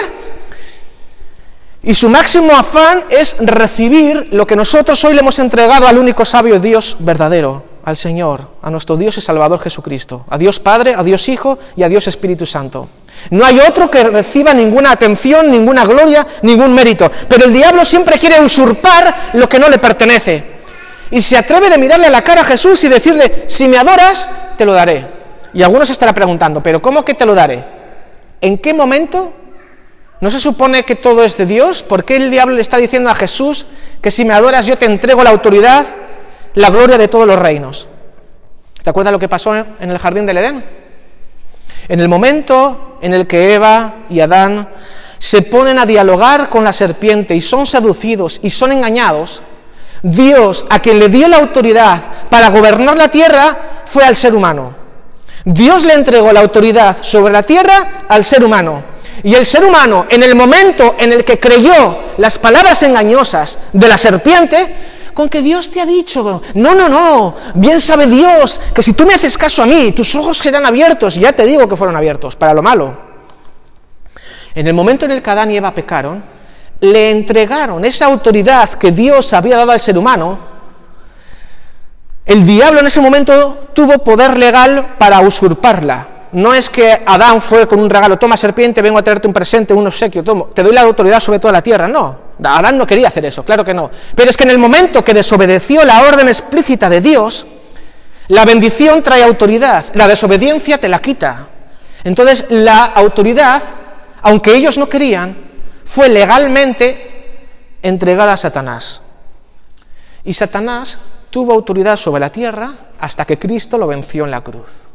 Y 1.82 1.92
su 1.92 2.08
máximo 2.08 2.56
afán 2.56 3.04
es 3.10 3.36
recibir 3.40 4.28
lo 4.30 4.46
que 4.46 4.56
nosotros 4.56 5.04
hoy 5.04 5.12
le 5.12 5.20
hemos 5.20 5.38
entregado 5.38 5.86
al 5.86 5.98
único 5.98 6.24
sabio 6.24 6.60
Dios 6.60 6.96
verdadero, 7.00 7.62
al 7.84 7.98
Señor, 7.98 8.48
a 8.62 8.70
nuestro 8.70 8.96
Dios 8.96 9.18
y 9.18 9.20
Salvador 9.20 9.60
Jesucristo, 9.60 10.24
a 10.30 10.38
Dios 10.38 10.58
Padre, 10.58 10.94
a 10.96 11.02
Dios 11.02 11.28
Hijo 11.28 11.58
y 11.76 11.82
a 11.82 11.90
Dios 11.90 12.08
Espíritu 12.08 12.46
Santo. 12.46 12.88
No 13.28 13.44
hay 13.44 13.60
otro 13.60 13.90
que 13.90 14.02
reciba 14.02 14.54
ninguna 14.54 14.92
atención, 14.92 15.50
ninguna 15.50 15.84
gloria, 15.84 16.26
ningún 16.40 16.72
mérito. 16.72 17.12
Pero 17.28 17.44
el 17.44 17.52
diablo 17.52 17.84
siempre 17.84 18.18
quiere 18.18 18.40
usurpar 18.40 19.32
lo 19.34 19.46
que 19.46 19.58
no 19.58 19.68
le 19.68 19.76
pertenece. 19.76 20.51
Y 21.12 21.22
se 21.22 21.36
atreve 21.36 21.70
de 21.70 21.78
mirarle 21.78 22.08
a 22.08 22.10
la 22.10 22.22
cara 22.22 22.40
a 22.40 22.44
Jesús 22.44 22.82
y 22.82 22.88
decirle, 22.88 23.44
si 23.46 23.68
me 23.68 23.78
adoras, 23.78 24.28
te 24.56 24.64
lo 24.64 24.72
daré. 24.72 25.06
Y 25.54 25.62
algunos 25.62 25.88
estará 25.90 26.12
preguntando, 26.12 26.60
pero 26.60 26.82
¿cómo 26.82 27.04
que 27.04 27.14
te 27.14 27.24
lo 27.24 27.34
daré? 27.36 27.62
¿En 28.40 28.58
qué 28.58 28.74
momento 28.74 29.32
¿No 30.22 30.30
se 30.30 30.38
supone 30.38 30.84
que 30.84 30.94
todo 30.94 31.24
es 31.24 31.36
de 31.36 31.46
Dios? 31.46 31.82
¿Por 31.82 32.04
qué 32.04 32.14
el 32.14 32.30
diablo 32.30 32.54
le 32.54 32.60
está 32.60 32.76
diciendo 32.76 33.10
a 33.10 33.14
Jesús 33.16 33.66
que 34.00 34.12
si 34.12 34.24
me 34.24 34.32
adoras 34.32 34.66
yo 34.66 34.78
te 34.78 34.84
entrego 34.84 35.24
la 35.24 35.30
autoridad, 35.30 35.84
la 36.54 36.70
gloria 36.70 36.96
de 36.96 37.08
todos 37.08 37.26
los 37.26 37.36
reinos? 37.36 37.88
¿Te 38.84 38.88
acuerdas 38.88 39.12
lo 39.12 39.18
que 39.18 39.28
pasó 39.28 39.52
en 39.56 39.90
el 39.90 39.98
jardín 39.98 40.24
del 40.24 40.36
Edén? 40.36 40.64
En 41.88 41.98
el 41.98 42.08
momento 42.08 42.98
en 43.02 43.14
el 43.14 43.26
que 43.26 43.54
Eva 43.54 44.04
y 44.10 44.20
Adán 44.20 44.68
se 45.18 45.42
ponen 45.42 45.80
a 45.80 45.86
dialogar 45.86 46.50
con 46.50 46.62
la 46.62 46.72
serpiente 46.72 47.34
y 47.34 47.40
son 47.40 47.66
seducidos 47.66 48.38
y 48.44 48.50
son 48.50 48.70
engañados, 48.70 49.42
Dios, 50.02 50.66
a 50.68 50.80
quien 50.80 50.98
le 50.98 51.08
dio 51.08 51.28
la 51.28 51.38
autoridad 51.38 52.00
para 52.28 52.48
gobernar 52.48 52.96
la 52.96 53.08
tierra, 53.08 53.82
fue 53.86 54.04
al 54.04 54.16
ser 54.16 54.34
humano. 54.34 54.74
Dios 55.44 55.84
le 55.84 55.94
entregó 55.94 56.32
la 56.32 56.40
autoridad 56.40 56.96
sobre 57.00 57.32
la 57.32 57.42
tierra 57.42 58.04
al 58.08 58.24
ser 58.24 58.44
humano. 58.44 58.92
Y 59.22 59.34
el 59.34 59.46
ser 59.46 59.64
humano, 59.64 60.06
en 60.08 60.22
el 60.22 60.34
momento 60.34 60.96
en 60.98 61.12
el 61.12 61.24
que 61.24 61.38
creyó 61.38 61.98
las 62.18 62.38
palabras 62.38 62.82
engañosas 62.82 63.58
de 63.72 63.88
la 63.88 63.96
serpiente, 63.96 64.74
con 65.14 65.28
que 65.28 65.42
Dios 65.42 65.70
te 65.70 65.80
ha 65.80 65.86
dicho, 65.86 66.42
no, 66.54 66.74
no, 66.74 66.88
no, 66.88 67.34
bien 67.54 67.80
sabe 67.80 68.06
Dios 68.06 68.60
que 68.74 68.82
si 68.82 68.94
tú 68.94 69.04
me 69.04 69.14
haces 69.14 69.36
caso 69.36 69.62
a 69.62 69.66
mí, 69.66 69.92
tus 69.92 70.14
ojos 70.14 70.38
serán 70.38 70.64
abiertos, 70.64 71.16
y 71.16 71.20
ya 71.20 71.32
te 71.32 71.44
digo 71.44 71.68
que 71.68 71.76
fueron 71.76 71.96
abiertos, 71.96 72.34
para 72.34 72.54
lo 72.54 72.62
malo. 72.62 72.96
En 74.54 74.66
el 74.66 74.74
momento 74.74 75.04
en 75.04 75.12
el 75.12 75.22
que 75.22 75.30
Adán 75.30 75.50
y 75.50 75.56
Eva 75.56 75.72
pecaron, 75.72 76.24
le 76.82 77.10
entregaron 77.10 77.84
esa 77.84 78.06
autoridad 78.06 78.68
que 78.70 78.90
Dios 78.90 79.32
había 79.32 79.56
dado 79.56 79.70
al 79.70 79.80
ser 79.80 79.96
humano, 79.96 80.38
el 82.26 82.44
diablo 82.44 82.80
en 82.80 82.86
ese 82.86 83.00
momento 83.00 83.70
tuvo 83.72 83.98
poder 83.98 84.36
legal 84.36 84.94
para 84.98 85.20
usurparla, 85.20 86.08
no 86.32 86.54
es 86.54 86.70
que 86.70 87.02
Adán 87.04 87.40
fue 87.42 87.68
con 87.68 87.78
un 87.78 87.90
regalo, 87.90 88.16
toma 88.18 88.36
serpiente, 88.36 88.80
vengo 88.80 88.98
a 88.98 89.02
traerte 89.02 89.28
un 89.28 89.34
presente, 89.34 89.74
un 89.74 89.86
obsequio, 89.86 90.24
tomo, 90.24 90.46
te 90.46 90.62
doy 90.62 90.72
la 90.72 90.80
autoridad 90.80 91.20
sobre 91.20 91.38
toda 91.38 91.52
la 91.52 91.62
tierra. 91.62 91.86
No, 91.86 92.16
Adán 92.42 92.78
no 92.78 92.86
quería 92.86 93.08
hacer 93.08 93.26
eso, 93.26 93.44
claro 93.44 93.64
que 93.64 93.74
no. 93.74 93.90
Pero 94.16 94.30
es 94.30 94.36
que 94.36 94.44
en 94.44 94.50
el 94.50 94.58
momento 94.58 95.04
que 95.04 95.12
desobedeció 95.12 95.84
la 95.84 96.00
orden 96.02 96.28
explícita 96.28 96.88
de 96.88 97.02
Dios, 97.02 97.46
la 98.28 98.44
bendición 98.46 99.02
trae 99.02 99.22
autoridad, 99.22 99.84
la 99.92 100.08
desobediencia 100.08 100.78
te 100.78 100.88
la 100.88 101.00
quita. 101.00 101.48
Entonces 102.02 102.46
la 102.48 102.84
autoridad, 102.86 103.62
aunque 104.22 104.54
ellos 104.54 104.78
no 104.78 104.88
querían, 104.88 105.51
fue 105.92 106.08
legalmente 106.08 106.96
entregada 107.82 108.32
a 108.32 108.36
Satanás. 108.38 109.02
Y 110.24 110.32
Satanás 110.32 110.98
tuvo 111.28 111.52
autoridad 111.52 111.98
sobre 111.98 112.20
la 112.20 112.32
tierra 112.32 112.72
hasta 112.98 113.26
que 113.26 113.38
Cristo 113.38 113.76
lo 113.76 113.86
venció 113.86 114.24
en 114.24 114.30
la 114.30 114.40
cruz. 114.40 114.88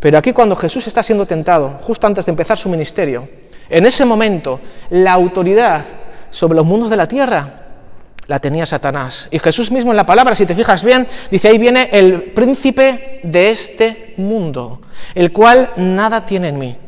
Pero 0.00 0.16
aquí 0.16 0.32
cuando 0.32 0.56
Jesús 0.56 0.86
está 0.86 1.02
siendo 1.02 1.26
tentado, 1.26 1.78
justo 1.82 2.06
antes 2.06 2.24
de 2.24 2.30
empezar 2.30 2.56
su 2.56 2.70
ministerio, 2.70 3.28
en 3.68 3.84
ese 3.84 4.06
momento 4.06 4.60
la 4.88 5.12
autoridad 5.12 5.84
sobre 6.30 6.56
los 6.56 6.64
mundos 6.64 6.88
de 6.88 6.96
la 6.96 7.06
tierra 7.06 7.60
la 8.28 8.38
tenía 8.38 8.64
Satanás. 8.64 9.28
Y 9.30 9.40
Jesús 9.40 9.70
mismo 9.70 9.90
en 9.90 9.98
la 9.98 10.06
palabra, 10.06 10.34
si 10.34 10.46
te 10.46 10.54
fijas 10.54 10.82
bien, 10.82 11.06
dice 11.30 11.48
ahí 11.48 11.58
viene 11.58 11.90
el 11.92 12.32
príncipe 12.32 13.20
de 13.24 13.50
este 13.50 14.14
mundo, 14.16 14.80
el 15.14 15.32
cual 15.32 15.70
nada 15.76 16.24
tiene 16.24 16.48
en 16.48 16.58
mí. 16.58 16.78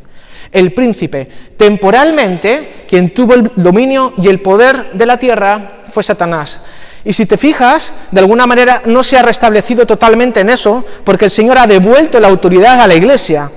El 0.54 0.72
príncipe, 0.72 1.28
temporalmente, 1.56 2.84
quien 2.86 3.12
tuvo 3.12 3.34
el 3.34 3.50
dominio 3.56 4.12
y 4.16 4.28
el 4.28 4.40
poder 4.40 4.92
de 4.92 5.04
la 5.04 5.16
tierra 5.18 5.82
fue 5.88 6.04
Satanás. 6.04 6.60
Y 7.04 7.12
si 7.12 7.26
te 7.26 7.36
fijas, 7.36 7.92
de 8.12 8.20
alguna 8.20 8.46
manera 8.46 8.80
no 8.84 9.02
se 9.02 9.18
ha 9.18 9.22
restablecido 9.22 9.84
totalmente 9.84 10.38
en 10.38 10.50
eso, 10.50 10.84
porque 11.02 11.24
el 11.24 11.32
Señor 11.32 11.58
ha 11.58 11.66
devuelto 11.66 12.20
la 12.20 12.28
autoridad 12.28 12.80
a 12.80 12.86
la 12.86 12.94
iglesia. 12.94 13.50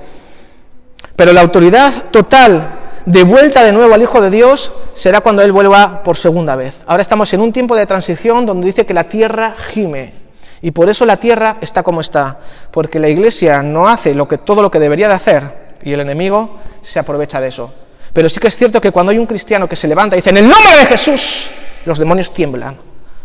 Pero 1.14 1.32
la 1.32 1.40
autoridad 1.40 1.92
total, 2.10 2.80
devuelta 3.06 3.62
de 3.62 3.70
nuevo 3.70 3.94
al 3.94 4.02
Hijo 4.02 4.20
de 4.20 4.30
Dios, 4.30 4.72
será 4.92 5.20
cuando 5.20 5.42
Él 5.42 5.52
vuelva 5.52 6.02
por 6.02 6.16
segunda 6.16 6.56
vez. 6.56 6.82
Ahora 6.88 7.02
estamos 7.02 7.32
en 7.32 7.40
un 7.40 7.52
tiempo 7.52 7.76
de 7.76 7.86
transición 7.86 8.44
donde 8.44 8.66
dice 8.66 8.84
que 8.84 8.92
la 8.92 9.04
tierra 9.04 9.54
gime. 9.56 10.14
Y 10.62 10.72
por 10.72 10.88
eso 10.88 11.06
la 11.06 11.18
tierra 11.18 11.58
está 11.60 11.84
como 11.84 12.00
está, 12.00 12.40
porque 12.72 12.98
la 12.98 13.08
iglesia 13.08 13.62
no 13.62 13.88
hace 13.88 14.14
lo 14.14 14.26
que, 14.26 14.36
todo 14.36 14.62
lo 14.62 14.70
que 14.72 14.80
debería 14.80 15.06
de 15.06 15.14
hacer 15.14 15.67
y 15.82 15.92
el 15.92 16.00
enemigo 16.00 16.58
se 16.82 16.98
aprovecha 16.98 17.40
de 17.40 17.48
eso. 17.48 17.72
Pero 18.12 18.28
sí 18.28 18.40
que 18.40 18.48
es 18.48 18.56
cierto 18.56 18.80
que 18.80 18.90
cuando 18.90 19.12
hay 19.12 19.18
un 19.18 19.26
cristiano 19.26 19.68
que 19.68 19.76
se 19.76 19.88
levanta 19.88 20.16
y 20.16 20.18
dice, 20.18 20.30
en 20.30 20.38
el 20.38 20.48
nombre 20.48 20.76
de 20.76 20.86
Jesús, 20.86 21.48
los 21.84 21.98
demonios 21.98 22.32
tiemblan. 22.32 22.76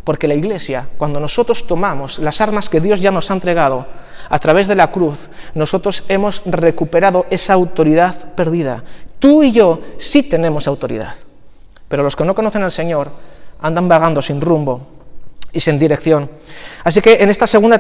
Porque 0.04 0.28
la 0.28 0.34
Iglesia, 0.34 0.88
cuando 0.98 1.20
nosotros 1.20 1.66
tomamos 1.66 2.20
las 2.20 2.42
armas 2.42 2.70
que 2.70 2.82
Dios 2.82 3.00
ya 3.00 3.10
nos 3.10 3.32
ha 3.32 3.36
entregado 3.36 3.88
a 4.30 4.38
través 4.40 4.68
de 4.68 4.76
la 4.76 4.92
cruz, 4.92 5.30
nosotros 5.56 6.04
hemos 6.10 6.42
recuperado 6.46 7.26
esa 7.30 7.54
autoridad 7.54 8.34
perdida. 8.36 8.84
Tú 9.20 9.44
y 9.44 9.54
yo 9.54 9.80
sí 9.98 10.24
tenemos 10.24 10.68
autoridad, 10.68 11.16
pero 11.88 12.04
los 12.04 12.16
que 12.18 12.26
no 12.26 12.36
conocen 12.36 12.64
al 12.64 12.72
Señor 12.72 13.12
andan 13.62 13.88
vagando 13.88 14.22
sin 14.22 14.42
rumbo 14.42 14.88
y 15.54 15.62
sin 15.62 15.80
dirección. 15.80 16.30
Así 16.84 17.02
que 17.02 17.24
en 17.24 17.30
esta 17.30 17.48
segunda, 17.48 17.80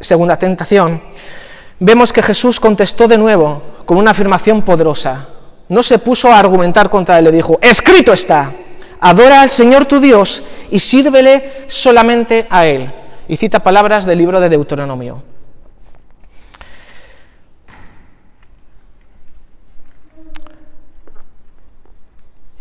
segunda 0.00 0.36
tentación 0.36 1.02
vemos 1.80 2.12
que 2.12 2.22
Jesús 2.22 2.60
contestó 2.60 3.08
de 3.08 3.18
nuevo 3.18 3.62
con 3.86 3.98
una 3.98 4.12
afirmación 4.12 4.62
poderosa. 4.62 5.26
No 5.68 5.82
se 5.82 5.98
puso 5.98 6.32
a 6.32 6.38
argumentar 6.38 6.88
contra 6.90 7.18
él, 7.18 7.24
le 7.24 7.32
dijo, 7.32 7.58
escrito 7.60 8.12
está. 8.12 8.52
Adora 9.00 9.42
al 9.42 9.50
Señor 9.50 9.84
tu 9.84 10.00
Dios 10.00 10.42
y 10.70 10.78
sírvele 10.78 11.64
solamente 11.68 12.46
a 12.50 12.66
Él. 12.66 12.92
Y 13.28 13.36
cita 13.36 13.60
palabras 13.60 14.06
del 14.06 14.18
libro 14.18 14.40
de 14.40 14.48
Deuteronomio. 14.48 15.22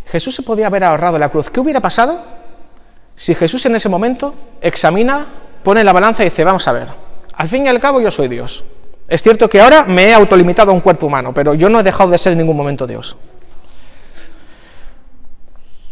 Jesús 0.05 0.35
se 0.35 0.43
podía 0.43 0.67
haber 0.67 0.83
ahorrado 0.83 1.17
la 1.17 1.29
cruz. 1.29 1.49
¿Qué 1.49 1.59
hubiera 1.59 1.81
pasado 1.81 2.19
si 3.17 3.33
Jesús 3.33 3.65
en 3.65 3.75
ese 3.75 3.89
momento 3.89 4.35
examina, 4.61 5.25
pone 5.63 5.83
la 5.83 5.91
balanza 5.91 6.21
y 6.21 6.25
dice, 6.25 6.43
vamos 6.43 6.67
a 6.67 6.71
ver, 6.71 6.87
al 7.33 7.47
fin 7.47 7.65
y 7.65 7.67
al 7.67 7.79
cabo 7.79 7.99
yo 7.99 8.11
soy 8.11 8.27
Dios. 8.27 8.63
Es 9.07 9.23
cierto 9.23 9.49
que 9.49 9.61
ahora 9.61 9.85
me 9.85 10.09
he 10.09 10.13
autolimitado 10.13 10.71
a 10.71 10.73
un 10.73 10.81
cuerpo 10.81 11.07
humano, 11.07 11.33
pero 11.33 11.53
yo 11.53 11.69
no 11.69 11.79
he 11.79 11.83
dejado 11.83 12.09
de 12.09 12.17
ser 12.17 12.33
en 12.33 12.39
ningún 12.39 12.57
momento 12.57 12.85
Dios. 12.85 13.15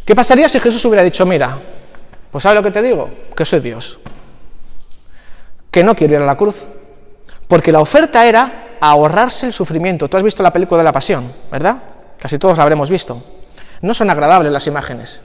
¿Qué 0.05 0.13
pasaría 0.13 0.49
si 0.49 0.59
Jesús 0.59 0.83
hubiera 0.85 1.03
dicho, 1.03 1.25
mira, 1.25 1.57
pues 2.31 2.43
¿sabes 2.43 2.57
lo 2.57 2.63
que 2.63 2.71
te 2.71 2.81
digo? 2.81 3.09
Que 3.35 3.45
soy 3.45 3.59
Dios. 3.61 3.99
Que 5.71 5.83
no 5.83 5.95
quiero 5.95 6.15
ir 6.15 6.21
a 6.21 6.25
la 6.25 6.35
cruz. 6.35 6.67
Porque 7.47 7.71
la 7.71 7.79
oferta 7.79 8.25
era 8.25 8.75
ahorrarse 8.79 9.47
el 9.47 9.53
sufrimiento. 9.53 10.09
Tú 10.09 10.17
has 10.17 10.23
visto 10.23 10.43
la 10.43 10.51
película 10.51 10.79
de 10.79 10.83
la 10.83 10.91
pasión, 10.91 11.33
¿verdad? 11.51 11.77
Casi 12.19 12.37
todos 12.37 12.57
la 12.57 12.63
habremos 12.63 12.89
visto. 12.89 13.23
No 13.81 13.93
son 13.93 14.09
agradables 14.09 14.51
las 14.51 14.67
imágenes. 14.67 15.21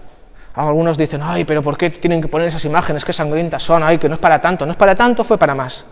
Algunos 0.54 0.96
dicen, 0.96 1.20
ay, 1.22 1.44
pero 1.44 1.62
¿por 1.62 1.76
qué 1.76 1.90
tienen 1.90 2.20
que 2.20 2.28
poner 2.28 2.48
esas 2.48 2.64
imágenes? 2.64 3.04
Qué 3.04 3.12
sangrientas 3.12 3.62
son, 3.62 3.82
ay, 3.82 3.98
que 3.98 4.08
no 4.08 4.14
es 4.14 4.20
para 4.20 4.40
tanto. 4.40 4.64
No 4.64 4.72
es 4.72 4.78
para 4.78 4.94
tanto, 4.94 5.24
fue 5.24 5.38
para 5.38 5.54
más. 5.54 5.84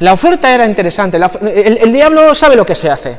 La 0.00 0.12
oferta 0.12 0.54
era 0.54 0.64
interesante. 0.64 1.16
el, 1.16 1.78
el 1.78 1.92
diablo 1.92 2.34
sabe 2.34 2.56
lo 2.56 2.64
que 2.64 2.74
se 2.74 2.90
hace. 2.90 3.18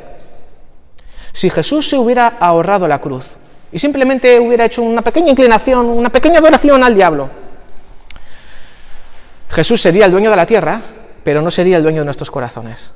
Si 1.31 1.49
Jesús 1.49 1.89
se 1.89 1.97
hubiera 1.97 2.37
ahorrado 2.39 2.87
la 2.87 2.99
cruz, 2.99 3.37
y 3.71 3.79
simplemente 3.79 4.39
hubiera 4.39 4.65
hecho 4.65 4.81
una 4.81 5.01
pequeña 5.01 5.29
inclinación, 5.29 5.85
una 5.85 6.09
pequeña 6.09 6.39
adoración 6.39 6.83
al 6.83 6.95
diablo. 6.95 7.29
Jesús 9.49 9.81
sería 9.81 10.05
el 10.05 10.11
dueño 10.11 10.29
de 10.29 10.35
la 10.35 10.45
tierra, 10.45 10.81
pero 11.23 11.41
no 11.41 11.51
sería 11.51 11.77
el 11.77 11.83
dueño 11.83 12.01
de 12.01 12.05
nuestros 12.05 12.31
corazones. 12.31 12.93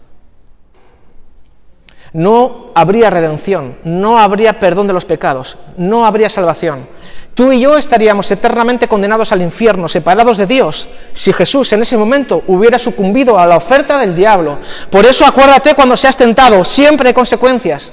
No 2.14 2.72
habría 2.76 3.10
redención, 3.10 3.78
no 3.84 4.20
habría 4.20 4.60
perdón 4.60 4.88
de 4.88 4.94
los 4.94 5.06
pecados, 5.06 5.58
no 5.78 6.06
habría 6.06 6.30
salvación. 6.30 6.88
Tú 7.34 7.52
y 7.52 7.62
yo 7.62 7.78
estaríamos 7.78 8.30
eternamente 8.30 8.88
condenados 8.88 9.32
al 9.32 9.42
infierno, 9.42 9.88
separados 9.88 10.38
de 10.38 10.46
Dios, 10.46 10.88
si 11.14 11.34
Jesús 11.34 11.74
en 11.74 11.82
ese 11.82 11.98
momento 11.98 12.44
hubiera 12.48 12.78
sucumbido 12.78 13.40
a 13.40 13.48
la 13.48 13.58
oferta 13.58 13.98
del 13.98 14.16
diablo. 14.16 14.60
Por 14.92 15.06
eso 15.06 15.26
acuérdate 15.26 15.74
cuando 15.74 15.98
seas 15.98 16.16
tentado, 16.16 16.64
siempre 16.64 17.08
hay 17.08 17.14
consecuencias. 17.14 17.92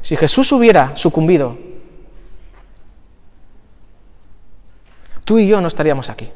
Si 0.00 0.16
Jesús 0.16 0.52
hubiera 0.52 0.96
sucumbido, 0.96 1.58
tú 5.24 5.38
y 5.38 5.46
yo 5.46 5.60
no 5.60 5.68
estaríamos 5.68 6.08
aquí. 6.08 6.30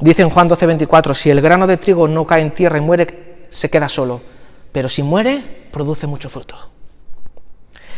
Dice 0.00 0.22
en 0.22 0.30
Juan 0.30 0.48
12:24, 0.48 1.14
si 1.14 1.30
el 1.30 1.40
grano 1.40 1.66
de 1.66 1.76
trigo 1.76 2.06
no 2.06 2.26
cae 2.26 2.42
en 2.42 2.52
tierra 2.52 2.78
y 2.78 2.82
muere, 2.82 3.46
se 3.48 3.70
queda 3.70 3.88
solo, 3.88 4.20
pero 4.78 4.88
si 4.88 5.02
muere, 5.02 5.42
produce 5.72 6.06
mucho 6.06 6.30
fruto. 6.30 6.54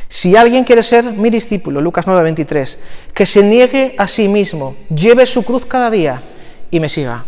Si 0.09 0.35
alguien 0.35 0.65
quiere 0.65 0.83
ser 0.83 1.05
mi 1.05 1.29
discípulo, 1.29 1.79
Lucas 1.79 2.07
9:23, 2.07 2.79
que 3.13 3.27
se 3.27 3.43
niegue 3.43 3.95
a 3.99 4.09
sí 4.09 4.29
mismo, 4.29 4.77
lleve 4.89 5.27
su 5.27 5.43
cruz 5.43 5.67
cada 5.67 5.91
día 5.91 6.23
y 6.71 6.81
me 6.81 6.89
siga. 6.89 7.27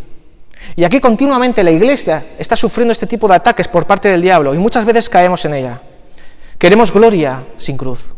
Y 0.75 0.85
aquí 0.85 1.01
continuamente 1.01 1.62
la 1.62 1.71
iglesia 1.71 2.29
está 2.38 2.57
sufriendo 2.57 2.93
este 2.93 3.07
tipo 3.07 3.29
de 3.29 3.35
ataques 3.35 3.69
por 3.69 3.87
parte 3.87 4.09
del 4.09 4.23
diablo 4.23 4.55
y 4.55 4.59
muchas 4.59 4.87
veces 4.87 5.11
caemos 5.11 5.45
en 5.45 5.53
ella. 5.53 5.83
Queremos 6.57 6.91
gloria 6.91 7.45
sin 7.59 7.77
cruz. 7.77 8.11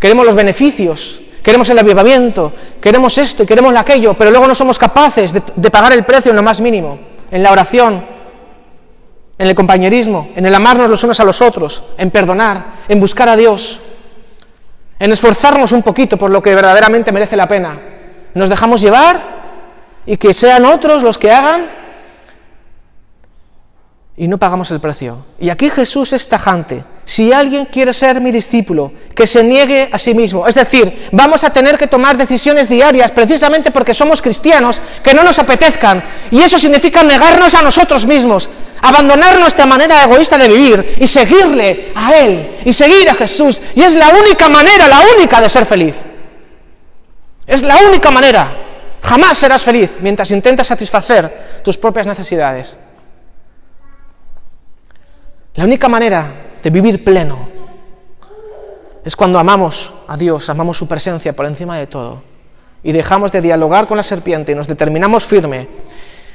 Queremos 0.00 0.24
los 0.24 0.34
beneficios, 0.34 1.20
queremos 1.42 1.68
el 1.68 1.78
avivamiento, 1.78 2.50
queremos 2.80 3.18
esto 3.18 3.42
y 3.42 3.46
queremos 3.46 3.76
aquello, 3.76 4.14
pero 4.14 4.30
luego 4.30 4.48
no 4.48 4.54
somos 4.54 4.78
capaces 4.78 5.34
de, 5.34 5.42
de 5.54 5.70
pagar 5.70 5.92
el 5.92 6.06
precio 6.06 6.30
en 6.30 6.36
lo 6.36 6.42
más 6.42 6.62
mínimo, 6.62 6.98
en 7.30 7.42
la 7.42 7.52
oración, 7.52 8.13
en 9.38 9.46
el 9.46 9.54
compañerismo, 9.54 10.30
en 10.36 10.46
el 10.46 10.54
amarnos 10.54 10.88
los 10.88 11.02
unos 11.04 11.18
a 11.20 11.24
los 11.24 11.42
otros, 11.42 11.82
en 11.98 12.10
perdonar, 12.10 12.64
en 12.88 13.00
buscar 13.00 13.28
a 13.28 13.36
Dios, 13.36 13.80
en 14.98 15.12
esforzarnos 15.12 15.72
un 15.72 15.82
poquito 15.82 16.16
por 16.16 16.30
lo 16.30 16.42
que 16.42 16.54
verdaderamente 16.54 17.12
merece 17.12 17.36
la 17.36 17.48
pena. 17.48 17.78
Nos 18.34 18.48
dejamos 18.48 18.80
llevar 18.80 19.20
y 20.06 20.16
que 20.16 20.32
sean 20.32 20.64
otros 20.64 21.02
los 21.02 21.18
que 21.18 21.32
hagan 21.32 21.83
y 24.16 24.28
no 24.28 24.38
pagamos 24.38 24.70
el 24.70 24.80
precio. 24.80 25.24
Y 25.40 25.50
aquí 25.50 25.70
Jesús 25.70 26.12
es 26.12 26.28
tajante. 26.28 26.84
Si 27.04 27.32
alguien 27.32 27.66
quiere 27.66 27.92
ser 27.92 28.20
mi 28.20 28.30
discípulo, 28.30 28.92
que 29.14 29.26
se 29.26 29.42
niegue 29.42 29.88
a 29.90 29.98
sí 29.98 30.14
mismo. 30.14 30.46
Es 30.46 30.54
decir, 30.54 31.08
vamos 31.10 31.42
a 31.42 31.50
tener 31.50 31.76
que 31.76 31.88
tomar 31.88 32.16
decisiones 32.16 32.68
diarias 32.68 33.10
precisamente 33.10 33.72
porque 33.72 33.92
somos 33.92 34.22
cristianos 34.22 34.80
que 35.02 35.14
no 35.14 35.24
nos 35.24 35.38
apetezcan. 35.40 36.02
Y 36.30 36.40
eso 36.40 36.58
significa 36.58 37.02
negarnos 37.02 37.54
a 37.56 37.62
nosotros 37.62 38.06
mismos, 38.06 38.48
abandonar 38.80 39.38
nuestra 39.40 39.66
manera 39.66 40.04
egoísta 40.04 40.38
de 40.38 40.48
vivir 40.48 40.96
y 41.00 41.06
seguirle 41.08 41.90
a 41.94 42.16
Él 42.16 42.58
y 42.64 42.72
seguir 42.72 43.10
a 43.10 43.14
Jesús. 43.14 43.60
Y 43.74 43.82
es 43.82 43.96
la 43.96 44.10
única 44.10 44.48
manera, 44.48 44.86
la 44.86 45.00
única 45.16 45.40
de 45.40 45.48
ser 45.48 45.66
feliz. 45.66 45.96
Es 47.46 47.62
la 47.62 47.78
única 47.78 48.12
manera. 48.12 48.60
Jamás 49.02 49.36
serás 49.36 49.64
feliz 49.64 49.98
mientras 50.00 50.30
intentas 50.30 50.68
satisfacer 50.68 51.60
tus 51.62 51.76
propias 51.76 52.06
necesidades. 52.06 52.78
La 55.56 55.64
única 55.64 55.88
manera 55.88 56.32
de 56.64 56.70
vivir 56.70 57.04
pleno 57.04 57.48
es 59.04 59.14
cuando 59.14 59.38
amamos 59.38 59.92
a 60.08 60.16
Dios, 60.16 60.48
amamos 60.50 60.76
su 60.76 60.88
presencia 60.88 61.32
por 61.34 61.46
encima 61.46 61.78
de 61.78 61.86
todo 61.86 62.22
y 62.82 62.90
dejamos 62.90 63.30
de 63.30 63.40
dialogar 63.40 63.86
con 63.86 63.96
la 63.96 64.02
serpiente 64.02 64.50
y 64.50 64.56
nos 64.56 64.66
determinamos 64.66 65.24
firme 65.24 65.68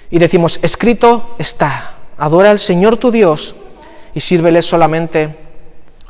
y 0.10 0.20
decimos, 0.20 0.60
escrito 0.62 1.36
está, 1.38 1.96
adora 2.18 2.52
al 2.52 2.60
Señor 2.60 2.96
tu 2.96 3.12
Dios 3.12 3.56
y 4.14 4.22
sírvele 4.22 4.62
solamente 4.62 5.36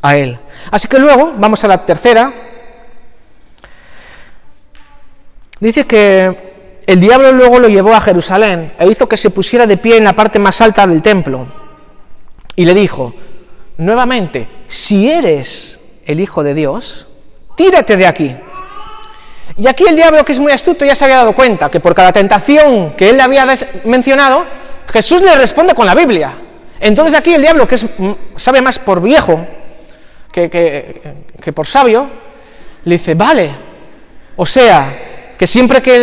a 0.04 0.16
Él. 0.16 0.38
Así 0.70 0.88
que 0.88 1.00
luego 1.00 1.34
vamos 1.36 1.64
a 1.64 1.68
la 1.68 1.84
tercera. 1.84 2.32
Dice 5.60 5.88
que 5.88 6.84
el 6.86 7.00
diablo 7.00 7.32
luego 7.32 7.58
lo 7.58 7.70
llevó 7.70 7.96
a 7.96 8.02
Jerusalén 8.02 8.74
e 8.78 8.88
hizo 8.88 9.10
que 9.10 9.18
se 9.18 9.32
pusiera 9.32 9.66
de 9.66 9.78
pie 9.78 9.98
en 9.98 10.04
la 10.04 10.14
parte 10.14 10.38
más 10.38 10.62
alta 10.62 10.86
del 10.86 11.02
templo 11.02 11.59
y 12.60 12.66
le 12.66 12.74
dijo, 12.74 13.14
nuevamente, 13.78 14.46
si 14.68 15.10
eres 15.10 15.80
el 16.06 16.20
Hijo 16.20 16.44
de 16.44 16.54
Dios, 16.54 17.08
tírate 17.56 17.96
de 17.96 18.06
aquí. 18.06 18.36
Y 19.56 19.66
aquí 19.66 19.86
el 19.88 19.96
diablo, 19.96 20.26
que 20.26 20.34
es 20.34 20.40
muy 20.40 20.52
astuto, 20.52 20.84
ya 20.84 20.94
se 20.94 21.06
había 21.06 21.16
dado 21.16 21.34
cuenta 21.34 21.72
que 21.72 21.80
por 21.80 21.96
cada 21.96 22.12
tentación 22.12 22.98
que 22.98 23.12
él 23.12 23.16
le 23.16 23.24
había 23.24 23.48
mencionado, 23.86 24.46
Jesús 24.92 25.22
le 25.22 25.34
responde 25.36 25.74
con 25.74 25.86
la 25.86 25.96
Biblia. 25.96 26.34
Entonces 26.82 27.14
aquí 27.14 27.34
el 27.34 27.42
diablo, 27.42 27.66
que 27.66 27.76
es, 27.76 27.86
sabe 28.36 28.62
más 28.62 28.78
por 28.78 29.02
viejo 29.02 29.40
que, 30.30 30.50
que 31.42 31.54
por 31.54 31.66
sabio, 31.66 32.10
le 32.84 32.98
dice, 32.98 33.14
vale, 33.14 33.52
o 34.36 34.46
sea, 34.46 35.34
que 35.38 35.48
siempre 35.48 35.82
que 35.82 35.98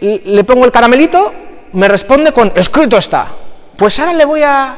le, 0.00 0.20
le 0.24 0.44
pongo 0.44 0.64
el 0.64 0.70
caramelito, 0.70 1.34
me 1.72 1.88
responde 1.88 2.30
con 2.30 2.52
escrito 2.54 2.96
está. 2.96 3.34
Pues 3.76 3.98
ahora 3.98 4.12
le 4.12 4.24
voy 4.24 4.42
a, 4.44 4.76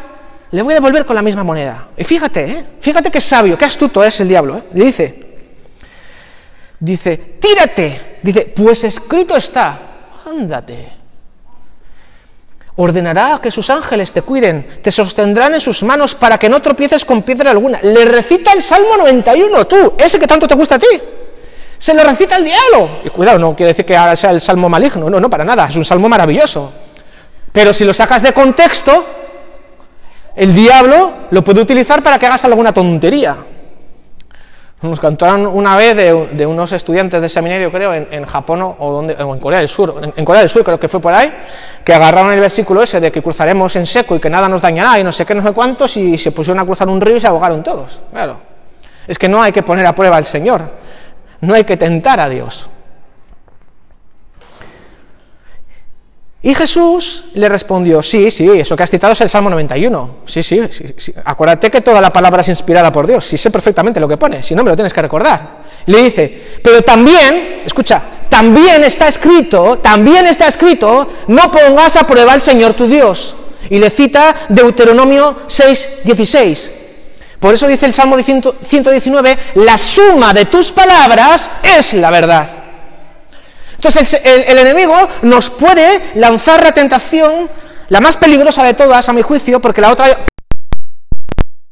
le 0.55 0.63
voy 0.63 0.73
a 0.73 0.77
devolver 0.77 1.05
con 1.05 1.17
la 1.17 1.23
misma 1.23 1.43
moneda. 1.43 1.89
Y 1.97 2.05
fíjate, 2.05 2.45
¿eh? 2.45 2.67
fíjate 2.81 3.11
qué 3.11 3.21
sabio, 3.21 3.59
qué 3.59 3.65
astuto 3.65 4.05
es 4.05 4.21
el 4.21 4.29
diablo. 4.29 4.59
¿eh? 4.59 4.63
Le 4.75 4.85
dice, 4.85 5.27
dice, 6.79 7.17
tírate. 7.41 8.19
Dice, 8.23 8.53
pues 8.55 8.85
escrito 8.85 9.37
está, 9.37 9.77
ándate. 10.25 10.93
Ordenará 12.77 13.41
que 13.43 13.51
sus 13.51 13.69
ángeles 13.69 14.13
te 14.13 14.23
cuiden, 14.23 14.81
te 14.81 14.93
sostendrán 14.93 15.55
en 15.55 15.61
sus 15.61 15.83
manos 15.83 16.15
para 16.15 16.39
que 16.39 16.49
no 16.49 16.63
tropieces 16.63 17.05
con 17.05 17.23
piedra 17.23 17.51
alguna. 17.51 17.81
Le 17.83 18.05
recita 18.05 18.53
el 18.53 18.63
Salmo 18.63 18.97
91, 18.97 19.67
tú, 19.67 19.95
ese 19.99 20.21
que 20.21 20.27
tanto 20.29 20.47
te 20.47 20.55
gusta 20.55 20.77
a 20.77 20.79
ti. 20.79 20.87
Se 21.79 21.95
lo 21.95 22.05
recita 22.05 22.37
el 22.37 22.45
diablo. 22.45 23.01
Y 23.05 23.11
cuidado, 23.11 23.41
no 23.41 23.57
quiere 23.57 23.73
decir 23.73 23.85
que 23.85 23.95
sea 24.17 24.31
el 24.31 24.41
salmo 24.41 24.69
maligno, 24.69 25.11
no, 25.11 25.19
no, 25.19 25.29
para 25.29 25.45
nada, 25.45 25.67
es 25.67 25.75
un 25.75 25.85
salmo 25.85 26.09
maravilloso. 26.09 26.73
Pero 27.53 27.73
si 27.73 27.85
lo 27.85 27.93
sacas 27.93 28.23
de 28.23 28.33
contexto, 28.33 29.24
el 30.37 30.55
diablo 30.55 31.13
lo 31.31 31.43
puede 31.43 31.61
utilizar 31.61 32.03
para 32.03 32.19
que 32.19 32.27
hagas 32.27 32.45
alguna 32.45 32.73
tontería. 32.73 33.37
Nos 34.83 35.01
contaron 35.01 35.47
una 35.47 35.77
vez 35.77 35.97
de, 35.97 36.47
unos 36.47 36.73
estudiantes 36.73 37.23
de 37.23 37.29
seminario, 37.31 37.73
creo, 37.73 37.95
en, 37.95 38.25
Japón 38.27 38.75
o, 38.79 38.93
donde, 38.93 39.15
en 39.15 39.39
Corea 39.39 39.61
del 39.61 39.69
Sur, 39.69 40.13
en, 40.15 40.25
Corea 40.27 40.43
del 40.43 40.51
Sur 40.51 40.63
creo 40.63 40.79
que 40.79 40.89
fue 40.89 41.01
por 41.01 41.15
ahí, 41.15 41.33
que 41.83 41.95
agarraron 41.95 42.35
el 42.35 42.41
versículo 42.41 42.83
ese 42.83 43.01
de 43.01 43.11
que 43.11 43.23
cruzaremos 43.23 43.75
en 43.77 43.87
seco 43.87 44.17
y 44.17 44.21
que 44.21 44.29
nada 44.29 44.47
nos 44.47 44.61
dañará 44.61 44.99
y 44.99 45.05
no 45.05 45.11
sé 45.11 45.25
qué, 45.25 45.35
no 45.35 45.43
sé 45.43 45.53
cuántos, 45.53 45.97
y 45.97 46.19
se 46.19 46.33
pusieron 46.33 46.61
a 46.61 46.67
cruzar 46.67 46.89
un 46.89 47.01
río 47.01 47.17
y 47.17 47.21
se 47.21 47.27
ahogaron 47.27 47.63
todos. 47.63 48.01
Claro. 48.13 48.39
Es 49.07 49.19
que 49.19 49.29
no 49.29 49.43
hay 49.43 49.53
que 49.53 49.63
poner 49.63 49.87
a 49.87 49.95
prueba 49.95 50.19
al 50.19 50.27
Señor. 50.27 50.63
No 51.41 51.55
hay 51.55 51.65
que 51.65 51.79
tentar 51.79 52.21
a 52.21 52.29
Dios. 52.29 52.69
Y 56.45 56.55
Jesús 56.55 57.25
le 57.33 57.49
respondió, 57.49 58.03
sí, 58.03 58.31
sí, 58.31 58.47
eso 58.51 58.77
que 58.77 58.83
has 58.83 58.91
citado 58.91 59.15
es 59.15 59.21
el 59.23 59.31
Salmo 59.31 59.49
91. 59.49 60.17
Sí, 60.27 60.43
sí, 60.43 60.61
sí, 60.71 61.15
acuérdate 61.25 61.71
que 61.71 61.81
toda 61.81 62.03
la 62.03 62.13
palabra 62.13 62.43
es 62.43 62.49
inspirada 62.49 62.93
por 62.93 63.07
Dios. 63.07 63.25
Sí 63.25 63.39
sé 63.39 63.51
perfectamente 63.51 63.99
lo 63.99 64.07
que 64.07 64.19
pone, 64.19 64.43
si 64.43 64.55
no 64.55 64.63
me 64.63 64.69
lo 64.69 64.77
tienes 64.77 64.93
que 64.93 65.01
recordar. 65.01 65.65
Le 65.87 66.03
dice, 66.03 66.59
pero 66.63 66.83
también, 66.83 67.63
escucha, 67.65 68.03
también 68.29 68.85
está 68.85 69.09
escrito, 69.09 69.79
también 69.79 70.27
está 70.27 70.47
escrito, 70.47 71.11
no 71.29 71.51
pongas 71.51 71.97
a 71.97 72.07
prueba 72.07 72.35
al 72.35 72.43
Señor 72.43 72.75
tu 72.75 72.87
Dios. 72.87 73.35
Y 73.71 73.79
le 73.79 73.89
cita 73.89 74.37
Deuteronomio 74.51 75.45
6, 75.47 75.89
16. 76.05 76.73
Por 77.41 77.55
eso 77.55 77.67
dice 77.67 77.87
el 77.87 77.95
Salmo 77.95 78.19
119, 78.19 79.39
la 79.55 79.79
suma 79.79 80.35
de 80.35 80.45
tus 80.45 80.73
palabras 80.73 81.51
es 81.63 81.95
la 81.95 82.11
verdad. 82.11 82.64
Entonces 83.85 84.21
el, 84.25 84.59
enemigo 84.59 84.95
nos 85.23 85.51
puede 85.51 86.13
lanzar 86.15 86.63
la 86.63 86.73
tentación, 86.73 87.49
la 87.89 88.01
más 88.01 88.17
peligrosa 88.17 88.63
de 88.63 88.75
todas, 88.75 89.09
a 89.09 89.13
mi 89.13 89.23
juicio, 89.23 89.61
porque 89.61 89.81
la 89.81 89.93
otra, 89.93 90.07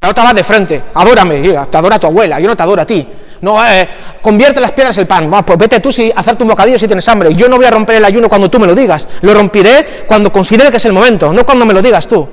la 0.01 0.09
otra 0.09 0.25
va 0.25 0.35
de 0.35 0.45
frente, 0.45 0.83
adórame, 0.95 1.41
te 1.41 1.77
adora 1.77 1.99
tu 1.99 2.07
abuela, 2.07 2.39
yo 2.39 2.49
no 2.49 2.57
te 2.57 2.63
adoro 2.63 2.83
a 2.83 2.87
ti. 2.87 3.07
No, 3.41 3.65
eh, 3.67 3.89
convierte 4.21 4.61
las 4.61 4.71
piedras 4.71 4.97
en 4.99 5.07
pan. 5.07 5.29
pues 5.45 5.59
vete 5.59 5.81
tú 5.81 5.91
si 5.91 6.13
hacerte 6.15 6.45
un 6.45 6.51
bocadillo 6.51 6.79
si 6.79 6.87
tienes 6.87 7.09
hambre. 7.09 7.35
Yo 7.35 7.49
no 7.49 7.57
voy 7.57 7.65
a 7.65 7.71
romper 7.71 7.97
el 7.97 8.05
ayuno 8.05 8.29
cuando 8.29 8.49
tú 8.49 8.61
me 8.61 8.69
lo 8.69 8.75
digas. 8.75 9.09
Lo 9.23 9.35
romperé 9.35 10.05
cuando 10.07 10.31
considere 10.31 10.71
que 10.71 10.77
es 10.77 10.85
el 10.85 10.93
momento, 10.93 11.33
no 11.33 11.45
cuando 11.45 11.65
me 11.65 11.75
lo 11.75 11.83
digas 11.83 12.07
tú. 12.07 12.29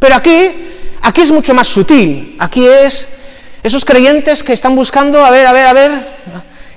Pero 0.00 0.16
aquí 0.16 0.72
Aquí 1.02 1.20
es 1.20 1.32
mucho 1.32 1.52
más 1.52 1.66
sutil, 1.66 2.36
aquí 2.38 2.66
es 2.66 3.08
esos 3.62 3.84
creyentes 3.84 4.44
que 4.44 4.52
están 4.52 4.76
buscando, 4.76 5.24
a 5.24 5.30
ver, 5.30 5.46
a 5.46 5.52
ver, 5.52 5.66
a 5.66 5.72
ver, 5.72 5.90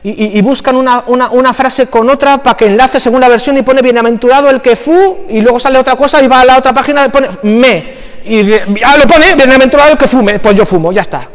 y, 0.08 0.40
buscan 0.42 0.76
una, 0.76 1.54
frase 1.54 1.88
con 1.88 2.10
otra 2.10 2.38
para 2.38 2.56
que 2.56 2.68
enlace 2.68 3.00
según 3.00 3.22
la 3.22 3.28
versión 3.28 3.58
y 3.58 3.64
pone 3.64 3.82
bienaventurado 3.82 4.50
el 4.52 4.62
que 4.62 4.76
fu, 4.76 5.26
y 5.30 5.42
luego 5.42 5.60
sale 5.60 5.80
otra 5.80 5.96
cosa 5.96 6.22
y 6.22 6.28
va 6.28 6.42
a 6.42 6.46
la 6.46 6.58
otra 6.58 6.74
página 6.74 7.06
y 7.06 7.10
pone 7.10 7.30
me, 7.42 7.96
y 8.24 8.46
ya 8.46 8.98
lo 8.98 9.08
pone 9.08 9.36
bienaventurado 9.36 9.94
el 9.94 9.98
que 9.98 10.08
fume, 10.08 10.40
pues 10.40 10.56
yo 10.56 10.66
fumo, 10.66 10.92
ya 10.92 11.02
está. 11.02 11.28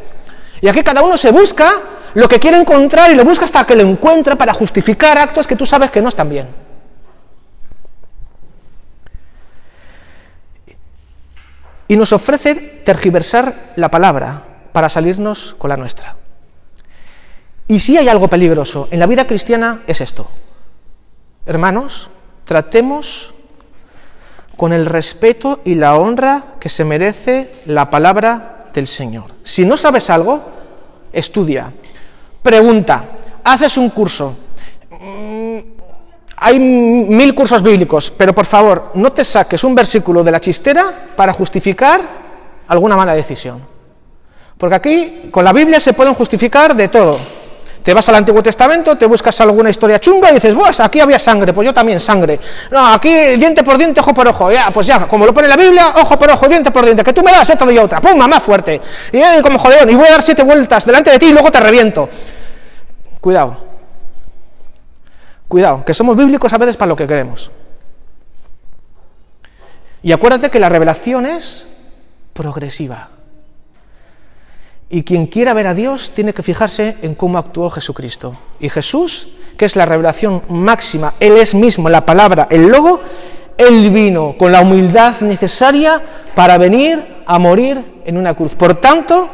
Y 0.60 0.68
aquí 0.68 0.82
cada 0.82 1.02
uno 1.02 1.16
se 1.16 1.32
busca 1.32 1.68
lo 2.14 2.28
que 2.28 2.38
quiere 2.38 2.58
encontrar 2.58 3.10
y 3.10 3.14
lo 3.14 3.24
busca 3.24 3.44
hasta 3.44 3.66
que 3.66 3.74
lo 3.74 3.82
encuentra 3.82 4.36
para 4.36 4.52
justificar 4.52 5.18
actos 5.18 5.46
que 5.46 5.56
tú 5.56 5.66
sabes 5.66 5.90
que 5.90 6.00
no 6.00 6.08
están 6.08 6.28
bien. 6.28 6.46
y 11.90 11.96
nos 11.96 12.12
ofrece 12.12 12.54
tergiversar 12.84 13.72
la 13.74 13.90
palabra 13.90 14.44
para 14.70 14.88
salirnos 14.88 15.56
con 15.58 15.70
la 15.70 15.76
nuestra. 15.76 16.14
Y 17.70 17.78
si 17.78 17.96
hay 17.96 18.08
algo 18.08 18.26
peligroso 18.26 18.88
en 18.90 18.98
la 18.98 19.06
vida 19.06 19.28
cristiana 19.28 19.82
es 19.86 20.00
esto. 20.00 20.26
Hermanos, 21.46 22.10
tratemos 22.44 23.32
con 24.56 24.72
el 24.72 24.86
respeto 24.86 25.60
y 25.64 25.76
la 25.76 25.94
honra 25.94 26.56
que 26.58 26.68
se 26.68 26.82
merece 26.82 27.48
la 27.66 27.88
palabra 27.88 28.64
del 28.74 28.88
Señor. 28.88 29.26
Si 29.44 29.64
no 29.64 29.76
sabes 29.76 30.10
algo, 30.10 30.42
estudia, 31.12 31.72
pregunta, 32.42 33.04
haces 33.44 33.76
un 33.76 33.90
curso, 33.90 34.34
hay 36.38 36.58
mil 36.58 37.36
cursos 37.36 37.62
bíblicos, 37.62 38.10
pero 38.10 38.34
por 38.34 38.46
favor, 38.46 38.90
no 38.94 39.12
te 39.12 39.22
saques 39.22 39.62
un 39.62 39.76
versículo 39.76 40.24
de 40.24 40.32
la 40.32 40.40
chistera 40.40 40.92
para 41.14 41.32
justificar 41.32 42.00
alguna 42.66 42.96
mala 42.96 43.14
decisión. 43.14 43.60
Porque 44.58 44.74
aquí, 44.74 45.28
con 45.30 45.44
la 45.44 45.52
Biblia, 45.52 45.78
se 45.78 45.92
pueden 45.92 46.14
justificar 46.14 46.74
de 46.74 46.88
todo. 46.88 47.16
Te 47.82 47.94
vas 47.94 48.06
al 48.10 48.16
Antiguo 48.16 48.42
Testamento, 48.42 48.96
te 48.96 49.06
buscas 49.06 49.40
alguna 49.40 49.70
historia 49.70 49.98
chunga 49.98 50.30
y 50.30 50.34
dices, 50.34 50.54
pues 50.54 50.80
aquí 50.80 51.00
había 51.00 51.18
sangre, 51.18 51.52
pues 51.52 51.66
yo 51.66 51.72
también 51.72 51.98
sangre. 51.98 52.38
No, 52.70 52.86
aquí 52.88 53.10
diente 53.36 53.64
por 53.64 53.78
diente, 53.78 54.00
ojo 54.00 54.12
por 54.12 54.28
ojo. 54.28 54.52
Ya, 54.52 54.70
pues 54.70 54.86
ya, 54.86 55.08
como 55.08 55.24
lo 55.24 55.32
pone 55.32 55.48
la 55.48 55.56
Biblia, 55.56 55.94
ojo 55.96 56.18
por 56.18 56.30
ojo, 56.30 56.46
diente 56.48 56.70
por 56.70 56.84
diente. 56.84 57.02
Que 57.02 57.12
tú 57.12 57.22
me 57.22 57.32
das, 57.32 57.48
yo 57.48 57.56
te 57.56 57.64
doy 57.64 57.78
otra. 57.78 58.00
Pum, 58.00 58.18
más 58.18 58.42
fuerte. 58.42 58.80
Y 59.12 59.16
eh, 59.16 59.40
como 59.42 59.58
jodeón, 59.58 59.88
y 59.88 59.94
voy 59.94 60.08
a 60.08 60.12
dar 60.12 60.22
siete 60.22 60.42
vueltas 60.42 60.84
delante 60.84 61.10
de 61.10 61.18
ti 61.18 61.26
y 61.26 61.32
luego 61.32 61.50
te 61.50 61.60
reviento. 61.60 62.08
Cuidado. 63.20 63.56
Cuidado, 65.48 65.84
que 65.84 65.94
somos 65.94 66.16
bíblicos 66.16 66.52
a 66.52 66.58
veces 66.58 66.76
para 66.76 66.90
lo 66.90 66.96
que 66.96 67.06
queremos. 67.06 67.50
Y 70.02 70.12
acuérdate 70.12 70.50
que 70.50 70.58
la 70.58 70.68
revelación 70.68 71.26
es 71.26 71.66
progresiva. 72.32 73.08
Y 74.92 75.04
quien 75.04 75.28
quiera 75.28 75.54
ver 75.54 75.68
a 75.68 75.74
Dios 75.74 76.10
tiene 76.16 76.34
que 76.34 76.42
fijarse 76.42 76.96
en 77.02 77.14
cómo 77.14 77.38
actuó 77.38 77.70
Jesucristo. 77.70 78.36
Y 78.58 78.68
Jesús, 78.68 79.28
que 79.56 79.64
es 79.64 79.76
la 79.76 79.86
revelación 79.86 80.42
máxima, 80.48 81.14
Él 81.20 81.36
es 81.36 81.54
mismo 81.54 81.88
la 81.88 82.04
palabra, 82.04 82.48
el 82.50 82.66
logo, 82.66 83.00
Él 83.56 83.88
vino 83.90 84.34
con 84.36 84.50
la 84.50 84.62
humildad 84.62 85.20
necesaria 85.20 86.02
para 86.34 86.58
venir 86.58 87.22
a 87.24 87.38
morir 87.38 88.02
en 88.04 88.16
una 88.16 88.34
cruz. 88.34 88.56
Por 88.56 88.74
tanto, 88.80 89.28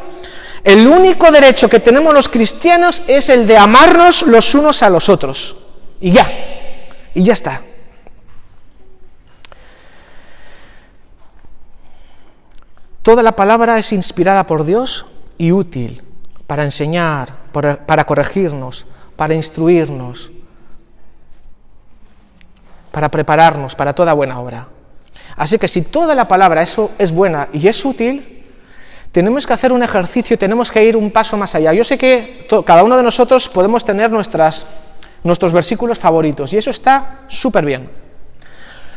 el 0.63 0.85
único 0.85 1.31
derecho 1.31 1.67
que 1.67 1.79
tenemos 1.79 2.13
los 2.13 2.29
cristianos 2.29 3.01
es 3.07 3.29
el 3.29 3.47
de 3.47 3.57
amarnos 3.57 4.21
los 4.27 4.53
unos 4.53 4.83
a 4.83 4.91
los 4.91 5.09
otros. 5.09 5.55
Y 5.99 6.11
ya, 6.11 6.29
y 7.15 7.23
ya 7.23 7.33
está. 7.33 7.63
Toda 13.01 13.23
la 13.23 13.35
palabra 13.35 13.79
es 13.79 13.91
inspirada 13.91 14.45
por 14.45 14.63
Dios 14.63 15.07
y 15.37 15.51
útil 15.51 16.01
para 16.47 16.63
enseñar, 16.63 17.33
para, 17.51 18.05
corregirnos, 18.05 18.85
para 19.15 19.33
instruirnos, 19.33 20.31
para 22.91 23.11
prepararnos 23.11 23.75
para 23.75 23.93
toda 23.93 24.13
buena 24.13 24.39
obra. 24.39 24.67
Así 25.35 25.59
que 25.59 25.67
si 25.67 25.81
toda 25.81 26.15
la 26.15 26.27
palabra 26.27 26.63
eso 26.63 26.91
es 26.97 27.11
buena 27.11 27.49
y 27.51 27.67
es 27.67 27.83
útil, 27.83 28.43
tenemos 29.11 29.45
que 29.45 29.53
hacer 29.53 29.73
un 29.73 29.83
ejercicio, 29.83 30.37
tenemos 30.37 30.71
que 30.71 30.83
ir 30.83 30.95
un 30.95 31.11
paso 31.11 31.37
más 31.37 31.53
allá. 31.53 31.73
Yo 31.73 31.83
sé 31.83 31.97
que 31.97 32.47
cada 32.65 32.83
uno 32.83 32.97
de 32.97 33.03
nosotros 33.03 33.49
podemos 33.49 33.83
tener 33.83 34.09
nuestras, 34.09 34.65
nuestros 35.23 35.53
versículos 35.53 35.99
favoritos 35.99 36.53
y 36.53 36.57
eso 36.57 36.71
está 36.71 37.21
súper 37.27 37.65
bien. 37.65 37.89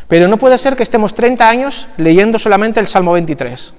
Pero 0.09 0.29
no 0.29 0.39
puede 0.39 0.59
ser 0.59 0.77
que 0.77 0.83
estemos 0.83 1.15
30 1.15 1.49
años 1.49 1.89
leyendo 1.97 2.39
solamente 2.39 2.81
el 2.81 2.87
Salmo 2.87 3.13
23 3.13 3.75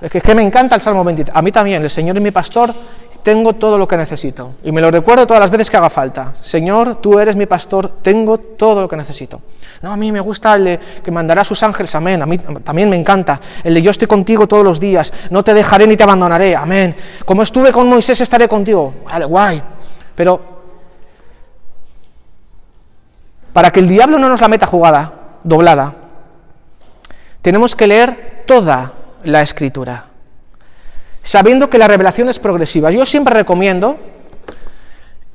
es 0.00 0.10
que, 0.10 0.34
me 0.34 0.42
encanta 0.42 0.76
el 0.76 0.80
Salmo 0.80 1.02
23. 1.02 1.36
A 1.36 1.42
mí 1.42 1.50
también, 1.50 1.82
el 1.82 1.90
Señor 1.90 2.16
es 2.16 2.22
mi 2.22 2.30
pastor, 2.30 2.72
tengo 3.22 3.54
todo 3.54 3.76
lo 3.76 3.88
que 3.88 3.96
necesito. 3.96 4.52
Y 4.62 4.70
me 4.70 4.80
lo 4.80 4.90
recuerdo 4.90 5.26
todas 5.26 5.40
las 5.40 5.50
veces 5.50 5.68
que 5.68 5.76
haga 5.76 5.90
falta. 5.90 6.32
Señor, 6.40 6.96
tú 6.96 7.18
eres 7.18 7.34
mi 7.34 7.46
pastor, 7.46 7.94
tengo 8.00 8.38
todo 8.38 8.82
lo 8.82 8.88
que 8.88 8.96
necesito. 8.96 9.40
No, 9.82 9.92
a 9.92 9.96
mí 9.96 10.12
me 10.12 10.20
gusta 10.20 10.54
el 10.54 10.64
de 10.64 10.80
que 11.02 11.10
mandará 11.10 11.40
a 11.40 11.44
sus 11.44 11.60
ángeles, 11.64 11.92
amén. 11.96 12.22
A 12.22 12.26
mí 12.26 12.38
también 12.38 12.88
me 12.88 12.96
encanta. 12.96 13.40
El 13.64 13.74
de 13.74 13.82
yo 13.82 13.90
estoy 13.90 14.06
contigo 14.06 14.46
todos 14.46 14.64
los 14.64 14.78
días, 14.78 15.12
no 15.30 15.42
te 15.42 15.52
dejaré 15.52 15.86
ni 15.86 15.96
te 15.96 16.04
abandonaré, 16.04 16.54
amén. 16.54 16.94
Como 17.24 17.42
estuve 17.42 17.72
con 17.72 17.88
Moisés, 17.88 18.20
estaré 18.20 18.48
contigo. 18.48 18.94
Vale, 19.04 19.24
guay. 19.24 19.62
Pero 20.14 20.40
para 23.52 23.72
que 23.72 23.80
el 23.80 23.88
diablo 23.88 24.18
no 24.18 24.28
nos 24.28 24.40
la 24.40 24.48
meta 24.48 24.66
jugada, 24.66 25.12
doblada, 25.42 25.92
tenemos 27.42 27.74
que 27.74 27.88
leer 27.88 28.44
toda 28.46 28.92
la 29.28 29.42
escritura, 29.42 30.06
sabiendo 31.22 31.68
que 31.68 31.78
la 31.78 31.86
revelación 31.86 32.28
es 32.28 32.38
progresiva. 32.38 32.90
Yo 32.90 33.04
siempre 33.04 33.34
recomiendo 33.34 33.98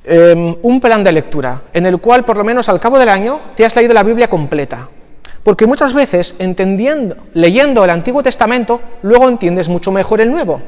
em, 0.04 0.56
un 0.62 0.82
plan 0.82 1.04
de 1.04 1.12
lectura, 1.12 1.62
en 1.74 1.86
el 1.86 2.00
cual 2.00 2.26
por 2.26 2.38
lo 2.38 2.44
menos 2.44 2.68
al 2.70 2.80
cabo 2.80 3.00
del 3.00 3.10
año 3.10 3.40
te 3.56 3.66
has 3.66 3.76
leído 3.76 3.94
la 3.94 4.04
Biblia 4.04 4.30
completa. 4.30 4.90
Porque 5.44 5.68
muchas 5.68 5.94
veces, 5.94 6.36
entendiendo, 6.40 7.18
leyendo 7.34 7.84
el 7.84 7.90
Antiguo 7.90 8.24
Testamento, 8.24 8.82
luego 9.02 9.28
entiendes 9.28 9.68
mucho 9.68 9.92
mejor 9.92 10.22
el 10.22 10.32
Nuevo. 10.32 10.62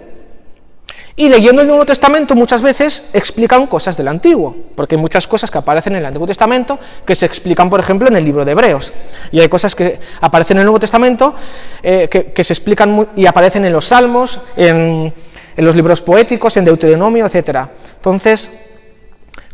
Y 1.18 1.30
leyendo 1.30 1.62
el 1.62 1.68
Nuevo 1.70 1.86
Testamento 1.86 2.36
muchas 2.36 2.62
veces 2.62 3.04
explican 3.14 3.68
cosas 3.68 3.96
del 3.96 4.10
Antiguo, 4.10 4.54
porque 4.76 4.96
hay 4.96 5.02
muchas 5.02 5.26
cosas 5.28 5.50
que 5.50 5.58
aparecen 5.58 5.94
en 5.94 6.00
el 6.00 6.06
Antiguo 6.08 6.28
Testamento 6.28 6.78
que 7.06 7.16
se 7.16 7.26
explican, 7.26 7.70
por 7.70 7.80
ejemplo, 7.80 8.10
en 8.10 8.18
el 8.18 8.26
libro 8.26 8.44
de 8.44 8.52
Hebreos. 8.52 8.92
Y 9.32 9.40
hay 9.40 9.48
cosas 9.48 9.76
que 9.76 9.98
aparecen 10.20 10.58
en 10.58 10.62
el 10.62 10.66
Nuevo 10.66 10.80
Testamento 10.80 11.34
eh, 11.82 12.10
que, 12.10 12.44
se 12.44 12.52
explican 12.52 13.08
y 13.16 13.26
aparecen 13.28 13.64
en 13.64 13.72
los 13.72 13.86
Salmos, 13.86 14.42
en, 14.58 15.14
los 15.56 15.74
libros 15.74 16.02
poéticos, 16.02 16.58
en 16.58 16.66
Deuteronomio, 16.66 17.26
etc. 17.26 17.60
Entonces, 17.96 18.52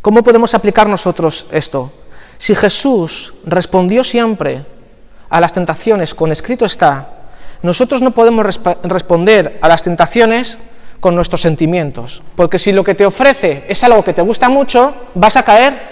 ¿cómo 0.00 0.24
podemos 0.24 0.54
aplicar 0.54 0.88
nosotros 0.88 1.46
esto? 1.52 1.92
Si 2.38 2.56
Jesús 2.56 3.34
respondió 3.44 4.02
siempre 4.02 4.66
a 5.30 5.40
las 5.40 5.54
tentaciones 5.54 6.12
con 6.12 6.32
escrito 6.32 6.66
está, 6.66 7.08
nosotros 7.62 8.02
no 8.02 8.10
podemos 8.10 8.58
responder 8.82 9.60
a 9.62 9.68
las 9.68 9.84
tentaciones 9.84 10.58
con 11.02 11.16
nuestros 11.16 11.40
sentimientos. 11.40 12.22
Porque 12.36 12.60
si 12.60 12.70
lo 12.70 12.84
que 12.84 12.94
te 12.94 13.04
ofrece 13.04 13.64
es 13.66 13.82
algo 13.82 14.04
que 14.04 14.12
te 14.12 14.22
gusta 14.22 14.48
mucho, 14.48 14.94
vas 15.14 15.36
a 15.36 15.42
caer. 15.42 15.82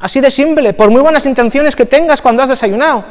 Así 0.00 0.22
de 0.22 0.30
simple, 0.30 0.72
por 0.72 0.90
muy 0.90 1.02
buenas 1.02 1.26
intenciones 1.26 1.76
que 1.76 1.84
tengas 1.84 2.22
cuando 2.22 2.42
has 2.42 2.48
desayunado. 2.48 3.04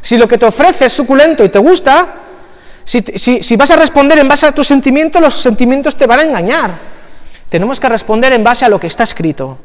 Si 0.00 0.16
lo 0.16 0.26
que 0.26 0.38
te 0.38 0.46
ofrece 0.46 0.86
es 0.86 0.92
suculento 0.94 1.44
y 1.44 1.50
te 1.50 1.58
gusta, 1.58 2.14
si, 2.82 3.02
si 3.02 3.56
vas 3.56 3.70
a 3.72 3.76
responder 3.76 4.18
en 4.18 4.26
base 4.26 4.46
a 4.46 4.52
tus 4.52 4.66
sentimientos, 4.66 5.20
los 5.20 5.34
sentimientos 5.34 5.94
te 5.96 6.06
van 6.06 6.20
a 6.20 6.22
engañar. 6.22 6.70
Tenemos 7.50 7.78
que 7.78 7.90
responder 7.90 8.32
en 8.32 8.42
base 8.42 8.64
a 8.64 8.70
lo 8.70 8.80
que 8.80 8.86
está 8.86 9.04
escrito. 9.04 9.58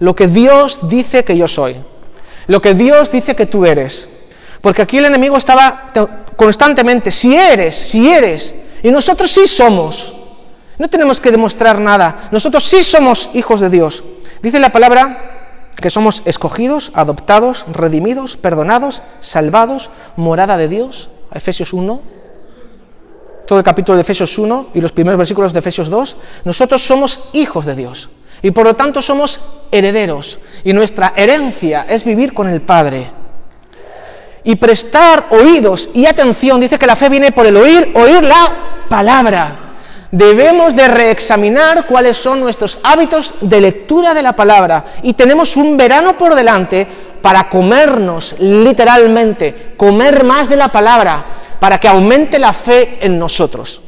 Lo 0.00 0.14
que 0.14 0.28
Dios 0.28 0.90
dice 0.90 1.24
que 1.24 1.38
yo 1.38 1.48
soy. 1.48 1.74
Lo 2.48 2.60
que 2.60 2.74
Dios 2.74 3.10
dice 3.10 3.34
que 3.34 3.46
tú 3.46 3.64
eres. 3.64 4.10
Porque 4.60 4.82
aquí 4.82 4.98
el 4.98 5.06
enemigo 5.06 5.38
estaba 5.38 5.90
constantemente, 6.36 7.10
si 7.10 7.34
eres, 7.34 7.74
si 7.74 8.10
eres, 8.10 8.54
y 8.82 8.90
nosotros 8.90 9.30
sí 9.30 9.46
somos. 9.46 10.14
No 10.78 10.88
tenemos 10.88 11.20
que 11.20 11.30
demostrar 11.30 11.80
nada. 11.80 12.28
Nosotros 12.30 12.64
sí 12.64 12.82
somos 12.82 13.30
hijos 13.34 13.60
de 13.60 13.70
Dios. 13.70 14.02
Dice 14.42 14.58
la 14.58 14.72
palabra 14.72 15.70
que 15.80 15.90
somos 15.90 16.22
escogidos, 16.24 16.90
adoptados, 16.94 17.64
redimidos, 17.72 18.36
perdonados, 18.36 19.02
salvados, 19.20 19.90
morada 20.16 20.56
de 20.56 20.68
Dios. 20.68 21.08
Efesios 21.32 21.72
1. 21.72 22.00
Todo 23.46 23.58
el 23.58 23.64
capítulo 23.64 23.96
de 23.96 24.02
Efesios 24.02 24.36
1 24.38 24.68
y 24.74 24.80
los 24.80 24.92
primeros 24.92 25.18
versículos 25.18 25.52
de 25.52 25.60
Efesios 25.60 25.88
2. 25.88 26.16
Nosotros 26.44 26.82
somos 26.82 27.28
hijos 27.32 27.64
de 27.64 27.74
Dios. 27.74 28.10
Y 28.42 28.50
por 28.50 28.66
lo 28.66 28.74
tanto 28.74 29.00
somos 29.00 29.40
herederos. 29.70 30.38
Y 30.64 30.72
nuestra 30.72 31.14
herencia 31.16 31.86
es 31.88 32.04
vivir 32.04 32.34
con 32.34 32.48
el 32.48 32.60
Padre 32.60 33.10
y 34.46 34.54
prestar 34.54 35.26
oídos 35.30 35.90
y 35.92 36.06
atención. 36.06 36.60
Dice 36.60 36.78
que 36.78 36.86
la 36.86 36.96
fe 36.96 37.08
viene 37.08 37.32
por 37.32 37.46
el 37.46 37.56
oír, 37.56 37.92
oír 37.94 38.22
la 38.22 38.52
palabra. 38.88 39.56
Debemos 40.12 40.76
de 40.76 40.86
reexaminar 40.86 41.84
cuáles 41.84 42.16
son 42.16 42.38
nuestros 42.40 42.78
hábitos 42.84 43.34
de 43.40 43.60
lectura 43.60 44.14
de 44.14 44.22
la 44.22 44.34
palabra 44.34 44.84
y 45.02 45.14
tenemos 45.14 45.56
un 45.56 45.76
verano 45.76 46.16
por 46.16 46.36
delante 46.36 46.86
para 47.20 47.48
comernos 47.48 48.36
literalmente, 48.38 49.74
comer 49.76 50.22
más 50.22 50.48
de 50.48 50.54
la 50.54 50.68
palabra, 50.68 51.24
para 51.58 51.78
que 51.78 51.88
aumente 51.88 52.38
la 52.38 52.52
fe 52.52 52.98
en 53.00 53.18
nosotros. 53.18 53.82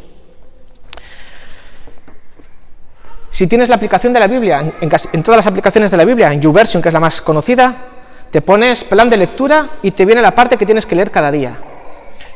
Si 3.31 3.47
tienes 3.47 3.68
la 3.68 3.77
aplicación 3.77 4.12
de 4.12 4.18
la 4.18 4.27
Biblia, 4.27 4.73
en, 4.81 5.23
todas 5.23 5.37
las 5.37 5.47
aplicaciones 5.47 5.92
de 5.92 5.97
la 5.97 6.05
Biblia, 6.05 6.33
en 6.33 6.40
YouVersion, 6.40 6.83
que 6.83 6.88
es 6.88 6.92
la 6.92 6.99
más 6.99 7.21
conocida, 7.21 7.77
te 8.30 8.42
pones 8.42 8.84
plan 8.84 9.08
de 9.10 9.16
lectura 9.16 9.68
y 9.82 9.90
te 9.92 10.04
viene 10.04 10.22
la 10.22 10.34
parte 10.34 10.56
que 10.56 10.66
tienes 10.66 10.86
que 10.86 10.94
leer 10.94 11.10
cada 11.10 11.30
día. 11.30 11.58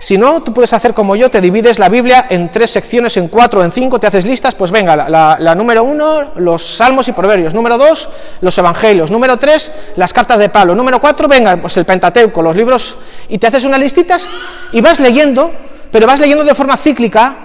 Si 0.03 0.19
no, 0.19 0.43
tú 0.43 0.53
puedes 0.53 0.73
hacer 0.73 0.95
como 0.95 1.15
yo, 1.15 1.31
te 1.31 1.41
divides 1.41 1.79
la 1.79 1.89
Biblia 1.89 2.27
en 2.29 2.51
tres 2.51 2.73
secciones, 2.73 3.17
en 3.17 3.29
cuatro, 3.29 3.63
en 3.63 3.71
cinco, 3.71 4.01
te 4.01 4.09
haces 4.09 4.25
listas, 4.25 4.53
pues 4.57 4.73
venga, 4.73 4.97
la, 4.97 5.55
número 5.55 5.85
uno, 5.85 6.33
los 6.35 6.61
salmos 6.61 7.07
y 7.07 7.13
proverbios, 7.13 7.55
número 7.55 7.79
dos, 7.79 8.09
los 8.41 8.59
evangelios, 8.59 9.13
número 9.13 9.37
tres, 9.37 9.71
las 9.95 10.13
cartas 10.13 10.41
de 10.41 10.49
Pablo, 10.49 10.75
número 10.75 11.01
cuatro, 11.01 11.29
venga, 11.29 11.57
pues 11.57 11.77
el 11.77 11.85
Pentateuco, 11.85 12.43
los 12.43 12.57
libros, 12.57 12.97
y 13.29 13.39
te 13.39 13.47
haces 13.47 13.63
unas 13.63 13.79
listitas 13.79 14.29
y 14.73 14.81
vas 14.81 14.99
leyendo, 14.99 15.53
pero 15.93 16.09
vas 16.09 16.19
leyendo 16.19 16.43
de 16.43 16.55
forma 16.57 16.77
cíclica 16.77 17.37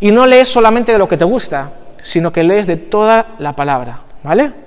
y 0.00 0.10
no 0.10 0.26
lees 0.26 0.48
solamente 0.48 0.90
de 0.90 0.98
lo 0.98 1.06
que 1.06 1.16
te 1.16 1.24
gusta, 1.24 1.70
sino 2.02 2.32
que 2.32 2.42
lees 2.42 2.66
de 2.66 2.76
toda 2.76 3.36
la 3.38 3.54
palabra, 3.54 4.00
¿vale? 4.24 4.63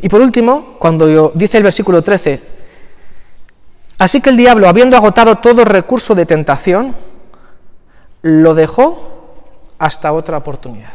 Y 0.00 0.08
por 0.08 0.20
último, 0.20 0.76
cuando 0.78 1.32
dice 1.34 1.58
el 1.58 1.64
versículo 1.64 2.02
13, 2.02 2.42
así 3.98 4.20
que 4.20 4.30
el 4.30 4.36
diablo, 4.36 4.68
habiendo 4.68 4.96
agotado 4.96 5.36
todo 5.36 5.64
recurso 5.64 6.14
de 6.14 6.26
tentación, 6.26 6.94
lo 8.22 8.54
dejó 8.54 9.08
hasta 9.78 10.12
otra 10.12 10.38
oportunidad. 10.38 10.92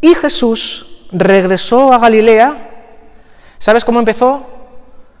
Y 0.00 0.14
Jesús 0.14 1.06
regresó 1.12 1.92
a 1.92 1.98
Galilea. 1.98 2.70
¿Sabes 3.58 3.84
cómo 3.84 3.98
empezó? 3.98 4.46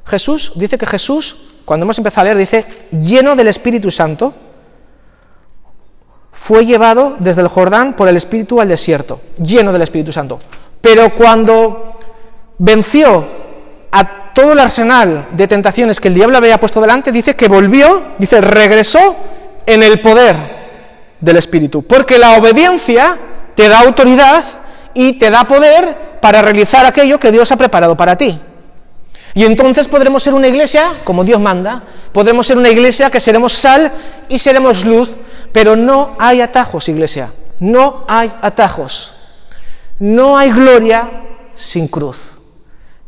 Jesús, 0.06 0.52
dice 0.54 0.78
que 0.78 0.86
Jesús, 0.86 1.62
cuando 1.64 1.84
hemos 1.84 1.98
empezado 1.98 2.22
a 2.22 2.24
leer, 2.24 2.36
dice, 2.36 2.66
lleno 2.92 3.36
del 3.36 3.48
Espíritu 3.48 3.90
Santo, 3.90 4.34
fue 6.32 6.64
llevado 6.64 7.16
desde 7.18 7.42
el 7.42 7.48
Jordán 7.48 7.94
por 7.94 8.08
el 8.08 8.16
Espíritu 8.16 8.60
al 8.60 8.68
desierto, 8.68 9.20
lleno 9.42 9.72
del 9.72 9.82
Espíritu 9.82 10.12
Santo. 10.12 10.38
Pero 10.80 11.14
cuando 11.14 11.97
venció 12.58 13.26
a 13.90 14.32
todo 14.34 14.52
el 14.52 14.60
arsenal 14.60 15.28
de 15.32 15.48
tentaciones 15.48 16.00
que 16.00 16.08
el 16.08 16.14
diablo 16.14 16.36
había 16.36 16.60
puesto 16.60 16.80
delante, 16.80 17.12
dice 17.12 17.34
que 17.34 17.48
volvió, 17.48 18.02
dice, 18.18 18.40
regresó 18.40 19.16
en 19.66 19.82
el 19.82 20.00
poder 20.00 20.36
del 21.20 21.36
Espíritu. 21.36 21.82
Porque 21.82 22.18
la 22.18 22.36
obediencia 22.36 23.18
te 23.54 23.68
da 23.68 23.80
autoridad 23.80 24.44
y 24.94 25.14
te 25.14 25.30
da 25.30 25.44
poder 25.44 26.18
para 26.20 26.42
realizar 26.42 26.86
aquello 26.86 27.18
que 27.18 27.32
Dios 27.32 27.50
ha 27.52 27.56
preparado 27.56 27.96
para 27.96 28.16
ti. 28.16 28.40
Y 29.34 29.44
entonces 29.44 29.86
podremos 29.88 30.22
ser 30.22 30.34
una 30.34 30.48
iglesia 30.48 30.94
como 31.04 31.22
Dios 31.22 31.40
manda, 31.40 31.82
podremos 32.12 32.46
ser 32.46 32.56
una 32.56 32.70
iglesia 32.70 33.10
que 33.10 33.20
seremos 33.20 33.52
sal 33.52 33.92
y 34.28 34.38
seremos 34.38 34.84
luz, 34.84 35.16
pero 35.52 35.76
no 35.76 36.16
hay 36.18 36.40
atajos, 36.40 36.88
iglesia, 36.88 37.32
no 37.60 38.04
hay 38.08 38.32
atajos. 38.42 39.14
No 39.98 40.38
hay 40.38 40.50
gloria 40.52 41.10
sin 41.54 41.88
cruz. 41.88 42.37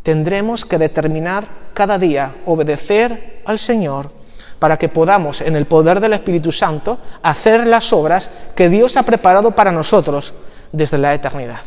Tendremos 0.03 0.65
que 0.65 0.79
determinar 0.79 1.47
cada 1.75 1.99
día 1.99 2.37
obedecer 2.47 3.43
al 3.45 3.59
Señor 3.59 4.11
para 4.59 4.77
que 4.77 4.89
podamos, 4.89 5.41
en 5.41 5.57
el 5.57 5.67
poder 5.67 6.01
del 6.01 6.13
Espíritu 6.13 6.53
Santo, 6.53 6.99
hacer 7.23 7.67
las 7.67 7.93
obras 7.93 8.31
que 8.55 8.69
Dios 8.69 8.97
ha 8.97 9.03
preparado 9.03 9.53
para 9.53 9.73
nosotros 9.73 10.35
desde 10.71 10.99
la 10.99 11.15
eternidad. 11.15 11.61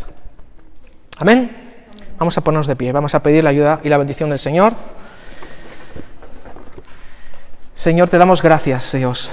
Amén. 1.18 1.64
Vamos 2.18 2.38
a 2.38 2.42
ponernos 2.42 2.68
de 2.68 2.76
pie, 2.76 2.92
vamos 2.92 3.16
a 3.16 3.22
pedir 3.22 3.44
la 3.44 3.50
ayuda 3.50 3.80
y 3.84 3.90
la 3.90 3.98
bendición 3.98 4.30
del 4.30 4.40
Señor. 4.40 4.74
Señor, 7.76 8.10
te 8.10 8.18
damos 8.18 8.42
gracias, 8.42 8.94
Dios. 8.94 9.32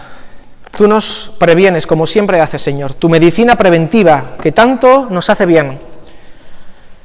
Tú 0.76 0.88
nos 0.88 1.32
previenes 1.38 1.86
como 1.86 2.06
siempre 2.06 2.40
haces, 2.40 2.62
Señor. 2.62 2.94
Tu 2.94 3.08
medicina 3.08 3.56
preventiva, 3.56 4.36
que 4.40 4.52
tanto 4.52 5.06
nos 5.10 5.28
hace 5.28 5.46
bien. 5.46 5.89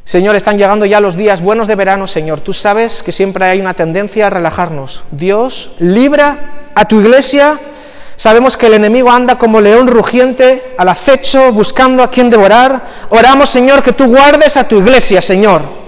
Señor, 0.06 0.36
están 0.36 0.58
llegando 0.58 0.86
ya 0.86 1.00
los 1.00 1.16
días 1.16 1.42
buenos 1.42 1.68
de 1.68 1.74
verano, 1.76 2.06
Señor. 2.06 2.40
Tú 2.40 2.54
sabes 2.54 3.02
que 3.02 3.12
siempre 3.12 3.46
hay 3.46 3.60
una 3.60 3.74
tendencia 3.74 4.28
a 4.28 4.30
relajarnos. 4.30 5.04
Dios, 5.10 5.72
libra 5.80 6.38
a 6.76 6.86
tu 6.86 7.02
iglesia. 7.02 7.60
Sabemos 8.16 8.56
que 8.56 8.68
el 8.68 8.76
enemigo 8.76 9.10
anda 9.10 9.38
como 9.40 9.60
león 9.60 9.88
rugiente 9.88 10.76
al 10.78 10.90
acecho, 10.90 11.52
buscando 11.52 12.04
a 12.04 12.12
quien 12.12 12.30
devorar. 12.30 12.84
Oramos, 13.10 13.50
Señor, 13.50 13.82
que 13.82 13.94
tú 13.94 14.06
guardes 14.06 14.58
a 14.58 14.68
tu 14.68 14.78
iglesia, 14.78 15.22
Señor 15.22 15.85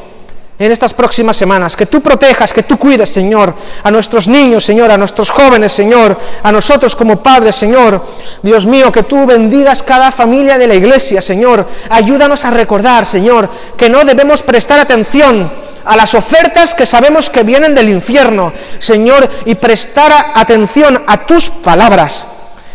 en 0.60 0.72
estas 0.72 0.94
próximas 0.94 1.38
semanas, 1.38 1.76
que 1.76 1.86
tú 1.86 2.02
protejas, 2.02 2.52
que 2.52 2.64
tú 2.64 2.78
cuides, 2.80 3.10
Señor, 3.10 3.54
a 3.84 3.92
nuestros 3.92 4.28
niños, 4.28 4.66
Señor, 4.66 4.90
a 4.90 4.98
nuestros 4.98 5.30
jóvenes, 5.30 5.72
Señor, 5.72 6.18
a 6.42 6.52
nosotros 6.52 6.96
como 6.96 7.22
padres, 7.22 7.56
Señor. 7.56 8.04
Dios 8.42 8.66
mío, 8.66 8.92
que 8.92 9.04
tú 9.04 9.26
bendigas 9.26 9.84
cada 9.84 10.12
familia 10.12 10.58
de 10.58 10.68
la 10.68 10.74
iglesia, 10.74 11.22
Señor. 11.22 11.68
Ayúdanos 11.90 12.44
a 12.44 12.50
recordar, 12.50 13.06
Señor, 13.06 13.50
que 13.78 13.90
no 13.90 14.04
debemos 14.04 14.42
prestar 14.42 14.80
atención 14.80 15.52
a 15.86 15.96
las 15.96 16.16
ofertas 16.16 16.74
que 16.74 16.86
sabemos 16.86 17.30
que 17.30 17.44
vienen 17.44 17.76
del 17.76 17.90
infierno, 17.90 18.52
Señor, 18.80 19.30
y 19.46 19.56
prestar 19.56 20.12
atención 20.34 21.04
a 21.06 21.26
tus 21.26 21.50
palabras. 21.50 22.28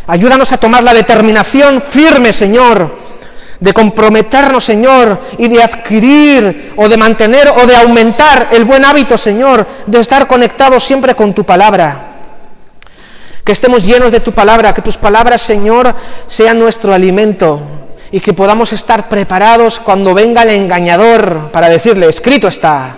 Ayúdanos 0.06 0.52
a 0.52 0.58
tomar 0.58 0.84
la 0.84 0.94
determinación 0.94 1.82
firme, 1.82 2.32
Señor, 2.32 3.01
de 3.62 3.72
comprometernos, 3.72 4.64
Señor, 4.64 5.20
y 5.38 5.46
de 5.46 5.62
adquirir 5.62 6.72
o 6.76 6.88
de 6.88 6.96
mantener 6.96 7.48
o 7.48 7.64
de 7.64 7.76
aumentar 7.76 8.48
el 8.50 8.64
buen 8.64 8.84
hábito, 8.84 9.16
Señor, 9.16 9.64
de 9.86 10.00
estar 10.00 10.26
conectados 10.26 10.82
siempre 10.82 11.14
con 11.14 11.32
tu 11.32 11.44
palabra. 11.44 12.08
Que 13.44 13.52
estemos 13.52 13.84
llenos 13.84 14.10
de 14.10 14.18
tu 14.18 14.32
palabra, 14.32 14.74
que 14.74 14.82
tus 14.82 14.98
palabras, 14.98 15.42
Señor, 15.42 15.94
sean 16.26 16.58
nuestro 16.58 16.92
alimento 16.92 17.60
y 18.10 18.18
que 18.18 18.32
podamos 18.32 18.72
estar 18.72 19.08
preparados 19.08 19.78
cuando 19.78 20.12
venga 20.12 20.42
el 20.42 20.50
engañador 20.50 21.52
para 21.52 21.68
decirle, 21.68 22.08
escrito 22.08 22.48
está. 22.48 22.96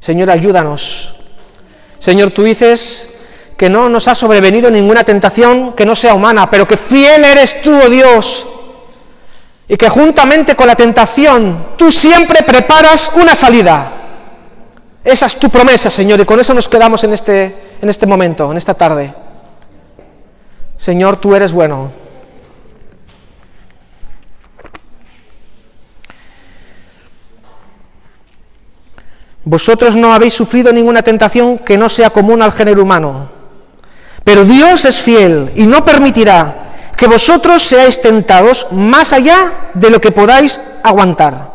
Señor, 0.00 0.28
ayúdanos. 0.28 1.14
Señor, 2.00 2.32
tú 2.32 2.42
dices 2.42 3.12
que 3.56 3.70
no 3.70 3.88
nos 3.88 4.08
ha 4.08 4.16
sobrevenido 4.16 4.72
ninguna 4.72 5.04
tentación 5.04 5.72
que 5.74 5.86
no 5.86 5.94
sea 5.94 6.14
humana, 6.14 6.50
pero 6.50 6.66
que 6.66 6.76
fiel 6.76 7.24
eres 7.24 7.62
tú, 7.62 7.72
oh 7.72 7.88
Dios, 7.88 8.46
y 9.68 9.76
que 9.76 9.88
juntamente 9.88 10.54
con 10.54 10.66
la 10.66 10.76
tentación 10.76 11.66
tú 11.76 11.90
siempre 11.90 12.42
preparas 12.42 13.10
una 13.16 13.34
salida. 13.34 13.92
Esa 15.04 15.26
es 15.26 15.36
tu 15.36 15.50
promesa, 15.50 15.90
Señor, 15.90 16.20
y 16.20 16.24
con 16.24 16.38
eso 16.40 16.54
nos 16.54 16.68
quedamos 16.68 17.02
en 17.04 17.12
este, 17.12 17.56
en 17.80 17.88
este 17.88 18.06
momento, 18.06 18.50
en 18.50 18.56
esta 18.56 18.74
tarde. 18.74 19.14
Señor, 20.76 21.16
tú 21.16 21.34
eres 21.34 21.52
bueno. 21.52 21.90
Vosotros 29.44 29.94
no 29.94 30.12
habéis 30.12 30.34
sufrido 30.34 30.72
ninguna 30.72 31.02
tentación 31.02 31.58
que 31.58 31.78
no 31.78 31.88
sea 31.88 32.10
común 32.10 32.42
al 32.42 32.50
género 32.50 32.82
humano, 32.82 33.28
pero 34.24 34.44
Dios 34.44 34.84
es 34.84 35.00
fiel 35.00 35.52
y 35.54 35.68
no 35.68 35.84
permitirá 35.84 36.65
que 36.96 37.06
vosotros 37.06 37.62
seáis 37.62 38.00
tentados 38.00 38.68
más 38.72 39.12
allá 39.12 39.70
de 39.74 39.90
lo 39.90 40.00
que 40.00 40.12
podáis 40.12 40.60
aguantar. 40.82 41.52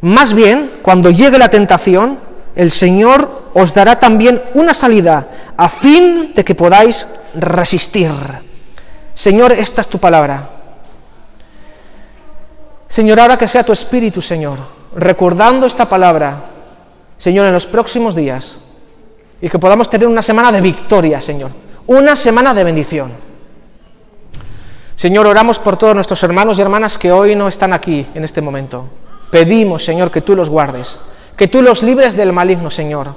Más 0.00 0.32
bien, 0.32 0.80
cuando 0.82 1.10
llegue 1.10 1.38
la 1.38 1.50
tentación, 1.50 2.18
el 2.56 2.70
Señor 2.70 3.50
os 3.54 3.74
dará 3.74 3.98
también 3.98 4.42
una 4.54 4.74
salida 4.74 5.28
a 5.56 5.68
fin 5.68 6.32
de 6.34 6.44
que 6.44 6.54
podáis 6.54 7.06
resistir. 7.34 8.10
Señor, 9.14 9.52
esta 9.52 9.82
es 9.82 9.88
tu 9.88 9.98
palabra. 9.98 10.48
Señor, 12.88 13.20
ahora 13.20 13.38
que 13.38 13.48
sea 13.48 13.64
tu 13.64 13.72
espíritu, 13.72 14.20
Señor, 14.20 14.58
recordando 14.96 15.66
esta 15.66 15.88
palabra, 15.88 16.36
Señor, 17.18 17.46
en 17.46 17.52
los 17.52 17.66
próximos 17.66 18.14
días, 18.14 18.58
y 19.40 19.48
que 19.48 19.58
podamos 19.58 19.88
tener 19.88 20.08
una 20.08 20.22
semana 20.22 20.52
de 20.52 20.60
victoria, 20.60 21.20
Señor, 21.20 21.50
una 21.86 22.16
semana 22.16 22.54
de 22.54 22.64
bendición. 22.64 23.31
Señor, 24.96 25.26
oramos 25.26 25.58
por 25.58 25.76
todos 25.76 25.94
nuestros 25.94 26.22
hermanos 26.22 26.58
y 26.58 26.62
hermanas 26.62 26.98
que 26.98 27.12
hoy 27.12 27.34
no 27.34 27.48
están 27.48 27.72
aquí 27.72 28.06
en 28.14 28.24
este 28.24 28.40
momento. 28.40 28.86
Pedimos, 29.30 29.84
Señor, 29.84 30.10
que 30.10 30.20
tú 30.20 30.36
los 30.36 30.50
guardes, 30.50 31.00
que 31.36 31.48
tú 31.48 31.62
los 31.62 31.82
libres 31.82 32.16
del 32.16 32.32
maligno, 32.32 32.70
Señor. 32.70 33.14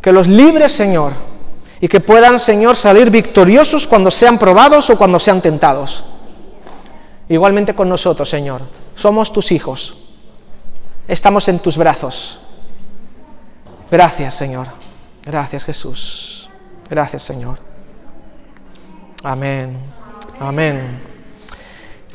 Que 0.00 0.12
los 0.12 0.26
libres, 0.28 0.72
Señor, 0.72 1.12
y 1.80 1.88
que 1.88 2.00
puedan, 2.00 2.40
Señor, 2.40 2.76
salir 2.76 3.10
victoriosos 3.10 3.86
cuando 3.86 4.10
sean 4.10 4.38
probados 4.38 4.88
o 4.90 4.98
cuando 4.98 5.18
sean 5.18 5.40
tentados. 5.40 6.04
Igualmente 7.28 7.74
con 7.74 7.88
nosotros, 7.88 8.28
Señor. 8.28 8.62
Somos 8.94 9.32
tus 9.32 9.52
hijos. 9.52 9.96
Estamos 11.06 11.48
en 11.48 11.58
tus 11.58 11.76
brazos. 11.76 12.38
Gracias, 13.90 14.34
Señor. 14.34 14.68
Gracias, 15.24 15.64
Jesús. 15.64 16.48
Gracias, 16.88 17.22
Señor. 17.22 17.58
Amén. 19.22 19.99
Amén. 20.42 20.80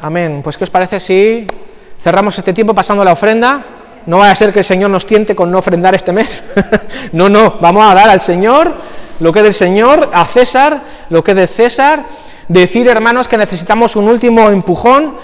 Amén. 0.02 0.42
Pues, 0.44 0.58
¿qué 0.58 0.64
os 0.64 0.72
parece 0.72 1.00
si 1.00 1.46
cerramos 2.02 2.36
este 2.36 2.54
tiempo 2.54 2.74
pasando 2.74 3.06
la 3.06 3.12
ofrenda? 3.12 3.64
No 4.08 4.18
va 4.18 4.32
a 4.32 4.36
ser 4.36 4.52
que 4.52 4.60
el 4.60 4.66
Señor 4.66 4.90
nos 4.90 5.06
tiente 5.06 5.36
con 5.36 5.52
no 5.52 5.60
ofrendar 5.60 5.94
este 5.94 6.12
mes. 6.12 6.44
no, 7.12 7.30
no, 7.30 7.60
vamos 7.62 7.86
a 7.86 7.94
dar 7.94 8.10
al 8.10 8.22
Señor 8.22 8.74
lo 9.20 9.32
que 9.32 9.40
es 9.40 9.44
del 9.44 9.54
Señor, 9.54 10.10
a 10.12 10.26
César 10.26 10.82
lo 11.12 11.24
que 11.24 11.32
es 11.32 11.38
de 11.38 11.46
César. 11.46 12.04
Decir, 12.48 12.88
hermanos, 12.88 13.28
que 13.28 13.38
necesitamos 13.38 13.96
un 13.96 14.08
último 14.08 14.50
empujón 14.50 15.18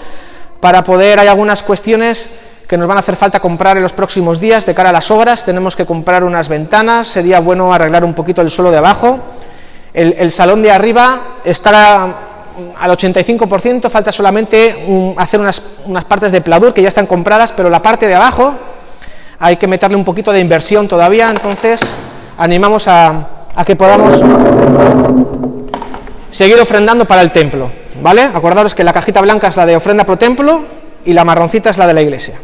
para 0.60 0.84
poder, 0.84 1.18
hay 1.18 1.26
algunas 1.26 1.64
cuestiones 1.64 2.30
que 2.68 2.76
nos 2.76 2.86
van 2.86 2.98
a 2.98 3.00
hacer 3.00 3.16
falta 3.16 3.40
comprar 3.40 3.76
en 3.76 3.82
los 3.82 3.92
próximos 3.92 4.38
días 4.38 4.64
de 4.64 4.76
cara 4.76 4.90
a 4.90 4.92
las 4.92 5.10
obras. 5.10 5.44
Tenemos 5.44 5.74
que 5.74 5.86
comprar 5.86 6.22
unas 6.22 6.48
ventanas, 6.48 7.08
sería 7.08 7.40
bueno 7.40 7.74
arreglar 7.74 8.04
un 8.04 8.14
poquito 8.14 8.42
el 8.42 8.50
suelo 8.50 8.70
de 8.70 8.78
abajo. 8.78 9.18
El, 9.92 10.14
el 10.16 10.30
salón 10.30 10.62
de 10.62 10.70
arriba 10.70 11.38
estará 11.44 12.30
al 12.78 12.90
85%, 12.90 13.88
falta 13.90 14.12
solamente 14.12 15.14
hacer 15.16 15.40
unas, 15.40 15.62
unas, 15.86 16.04
partes 16.04 16.32
de 16.32 16.40
pladur 16.40 16.74
que 16.74 16.82
ya 16.82 16.88
están 16.88 17.06
compradas, 17.06 17.52
pero 17.52 17.70
la 17.70 17.82
parte 17.82 18.06
de 18.06 18.14
abajo 18.14 18.54
hay 19.38 19.56
que 19.56 19.66
meterle 19.66 19.96
un 19.96 20.04
poquito 20.04 20.32
de 20.32 20.40
inversión 20.40 20.88
todavía, 20.88 21.30
entonces 21.30 21.96
animamos 22.38 22.88
a, 22.88 23.28
a 23.54 23.64
que 23.64 23.76
podamos 23.76 24.22
seguir 26.30 26.58
ofrendando 26.60 27.04
para 27.06 27.22
el 27.22 27.30
templo, 27.30 27.70
¿vale? 28.00 28.22
Acordaros 28.22 28.74
que 28.74 28.84
la 28.84 28.92
cajita 28.92 29.20
blanca 29.20 29.48
es 29.48 29.56
la 29.56 29.66
de 29.66 29.76
ofrenda 29.76 30.04
pro 30.04 30.16
templo 30.16 30.62
y 31.04 31.12
la 31.12 31.24
marroncita 31.24 31.70
es 31.70 31.78
la 31.78 31.86
de 31.86 31.94
la 31.94 32.02
iglesia. 32.02 32.34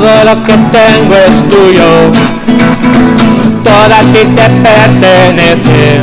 Todo 0.00 0.24
lo 0.24 0.42
que 0.44 0.52
tengo 0.52 1.14
es 1.28 1.36
tuyo, 1.50 2.10
todo 3.62 3.94
a 3.94 4.02
ti 4.12 4.22
te 4.34 4.46
pertenece. 4.64 6.00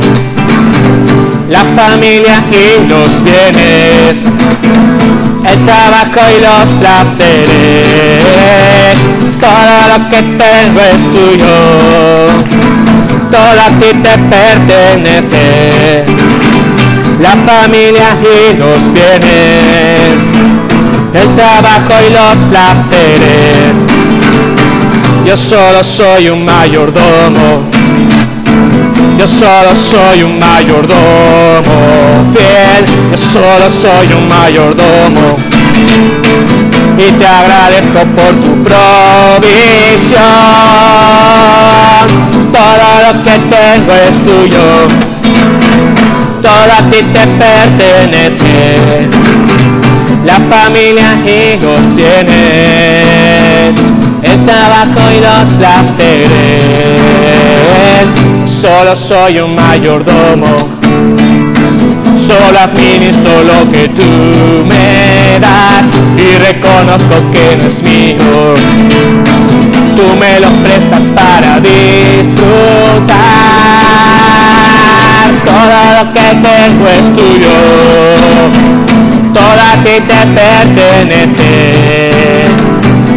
la 1.48 1.64
familia 1.76 2.44
y 2.52 2.86
los 2.86 3.22
bienes, 3.24 4.24
el 5.44 5.64
trabajo 5.64 6.20
y 6.30 6.38
los 6.46 6.68
placeres, 6.80 8.18
todo 9.40 9.76
lo 9.90 9.98
que 10.10 10.20
tengo 10.22 10.80
es 10.94 11.02
tuyo, 11.14 11.56
todo 13.32 13.60
a 13.60 13.70
ti 13.80 13.90
te 14.04 14.14
pertenece, 14.32 15.56
la 17.20 17.34
familia 17.50 18.08
y 18.22 18.56
los 18.56 18.92
bienes, 18.92 20.18
el 21.22 21.34
trabajo 21.34 21.94
y 22.06 22.12
los 22.12 22.38
placeres, 22.50 23.78
yo 25.24 25.36
solo 25.36 25.82
soy 25.82 26.28
un 26.28 26.44
mayordomo 26.44 27.68
yo 29.18 29.26
solo 29.26 29.74
soy 29.74 30.22
un 30.22 30.38
mayordomo 30.38 30.92
fiel, 32.32 32.84
yo 33.10 33.18
solo 33.18 33.68
soy 33.68 34.12
un 34.12 34.28
mayordomo. 34.28 35.36
Y 36.96 37.10
te 37.12 37.26
agradezco 37.26 38.00
por 38.14 38.34
tu 38.36 38.62
provisión. 38.62 40.18
Todo 42.52 42.88
lo 43.06 43.24
que 43.24 43.38
tengo 43.50 43.92
es 44.08 44.16
tuyo, 44.22 44.86
todo 46.40 46.72
a 46.78 46.90
ti 46.90 47.02
te 47.02 47.26
pertenece. 47.26 49.08
La 50.24 50.34
familia 50.50 51.16
y 51.24 51.58
los 51.60 51.80
tienes, 51.96 53.76
el 54.22 54.44
trabajo 54.44 55.00
y 55.16 55.20
los 55.20 55.46
placeres. 55.58 57.00
Solo 58.46 58.96
soy 58.96 59.38
un 59.38 59.54
mayordomo, 59.54 60.56
solo 62.16 62.58
administro 62.58 63.44
lo 63.44 63.70
que 63.70 63.88
tú 63.88 64.02
me 64.66 65.38
das 65.40 65.92
y 66.16 66.36
reconozco 66.38 67.30
que 67.32 67.56
no 67.56 67.66
es 67.68 67.82
mío. 67.82 68.54
Tú 69.96 70.16
me 70.18 70.40
lo 70.40 70.50
prestas 70.62 71.04
para 71.14 71.60
disfrutar, 71.60 72.48
todo 75.44 75.78
lo 75.98 76.12
que 76.12 76.28
tengo 76.48 76.86
es 76.88 77.06
tuyo, 77.14 77.56
todo 79.38 79.62
a 79.72 79.74
ti 79.84 79.96
te 80.10 80.20
pertenece, 80.40 81.54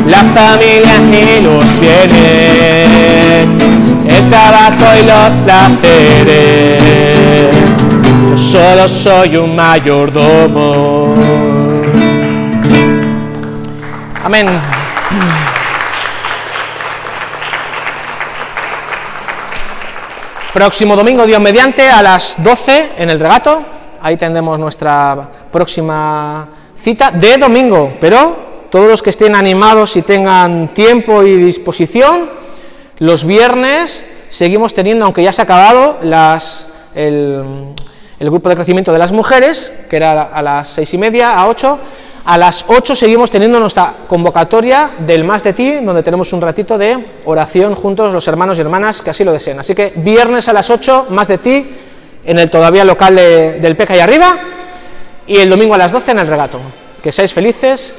la 0.05 0.21
familia 0.35 0.95
y 1.11 1.41
los 1.41 1.65
bienes 1.79 3.21
el 4.07 4.29
trabajo 4.29 4.85
y 4.99 5.03
los 5.03 5.39
placeres. 5.39 6.83
Yo 8.29 8.37
solo 8.37 8.87
soy 8.89 9.37
un 9.37 9.55
mayordomo. 9.55 11.15
Amén. 14.23 14.47
Próximo 20.53 20.95
domingo, 20.95 21.25
Dios 21.25 21.41
mediante, 21.41 21.89
a 21.89 22.01
las 22.01 22.35
12 22.43 22.91
en 22.97 23.09
el 23.09 23.19
regato. 23.19 23.63
Ahí 24.01 24.17
tendremos 24.17 24.59
nuestra 24.59 25.29
próxima 25.51 26.47
cita 26.75 27.11
de 27.11 27.37
domingo. 27.37 27.93
Pero 27.99 28.67
todos 28.71 28.87
los 28.87 29.03
que 29.03 29.09
estén 29.09 29.35
animados 29.35 29.95
y 29.97 30.01
tengan 30.01 30.69
tiempo 30.69 31.23
y 31.23 31.35
disposición, 31.35 32.29
los 32.99 33.25
viernes 33.25 34.05
seguimos 34.29 34.73
teniendo, 34.73 35.05
aunque 35.05 35.23
ya 35.23 35.33
se 35.33 35.41
ha 35.41 35.43
acabado, 35.43 35.97
las, 36.03 36.67
el, 36.95 37.75
grupo 38.19 38.47
de 38.47 38.55
crecimiento 38.55 38.93
de 38.93 38.99
las 38.99 39.11
mujeres, 39.11 39.71
que 39.89 39.97
era 39.97 40.23
a 40.23 40.41
las 40.41 40.69
seis 40.69 40.93
y 40.93 40.97
media, 40.97 41.35
a 41.35 41.47
ocho. 41.47 41.79
A 42.23 42.37
las 42.37 42.63
ocho 42.67 42.95
seguimos 42.95 43.31
teniendo 43.31 43.59
nuestra 43.59 43.95
convocatoria 44.07 44.91
del 44.99 45.23
Más 45.23 45.43
de 45.43 45.53
Ti, 45.53 45.79
donde 45.81 46.03
tenemos 46.03 46.31
un 46.33 46.41
ratito 46.41 46.77
de 46.77 47.03
oración 47.25 47.73
juntos 47.73 48.13
los 48.13 48.27
hermanos 48.27 48.57
y 48.57 48.61
hermanas 48.61 49.01
que 49.01 49.09
así 49.09 49.23
lo 49.23 49.33
deseen. 49.33 49.59
Así 49.59 49.73
que 49.73 49.91
viernes 49.95 50.47
a 50.47 50.53
las 50.53 50.69
ocho, 50.69 51.07
Más 51.09 51.27
de 51.27 51.39
Ti, 51.39 51.69
en 52.23 52.37
el 52.37 52.49
todavía 52.51 52.85
local 52.85 53.15
del 53.15 53.75
PECA 53.75 53.97
y 53.97 53.99
arriba, 53.99 54.37
y 55.27 55.37
el 55.37 55.49
domingo 55.49 55.75
a 55.75 55.77
las 55.77 55.91
doce 55.91 56.11
en 56.11 56.19
el 56.19 56.27
regato. 56.27 56.59
Que 57.01 57.11
seáis 57.11 57.33
felices 57.33 57.95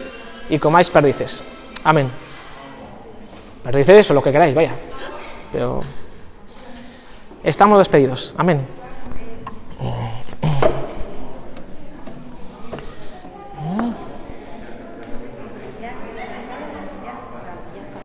y 0.48 0.58
comáis 0.58 0.90
perdices. 0.90 1.42
Amén. 1.84 2.10
Perdices 3.64 4.10
o 4.10 4.14
lo 4.14 4.22
que 4.22 4.32
queráis, 4.32 4.54
vaya. 4.54 4.74
Pero 5.50 5.82
estamos 7.42 7.78
despedidos. 7.78 8.34
Amén. 8.36 8.81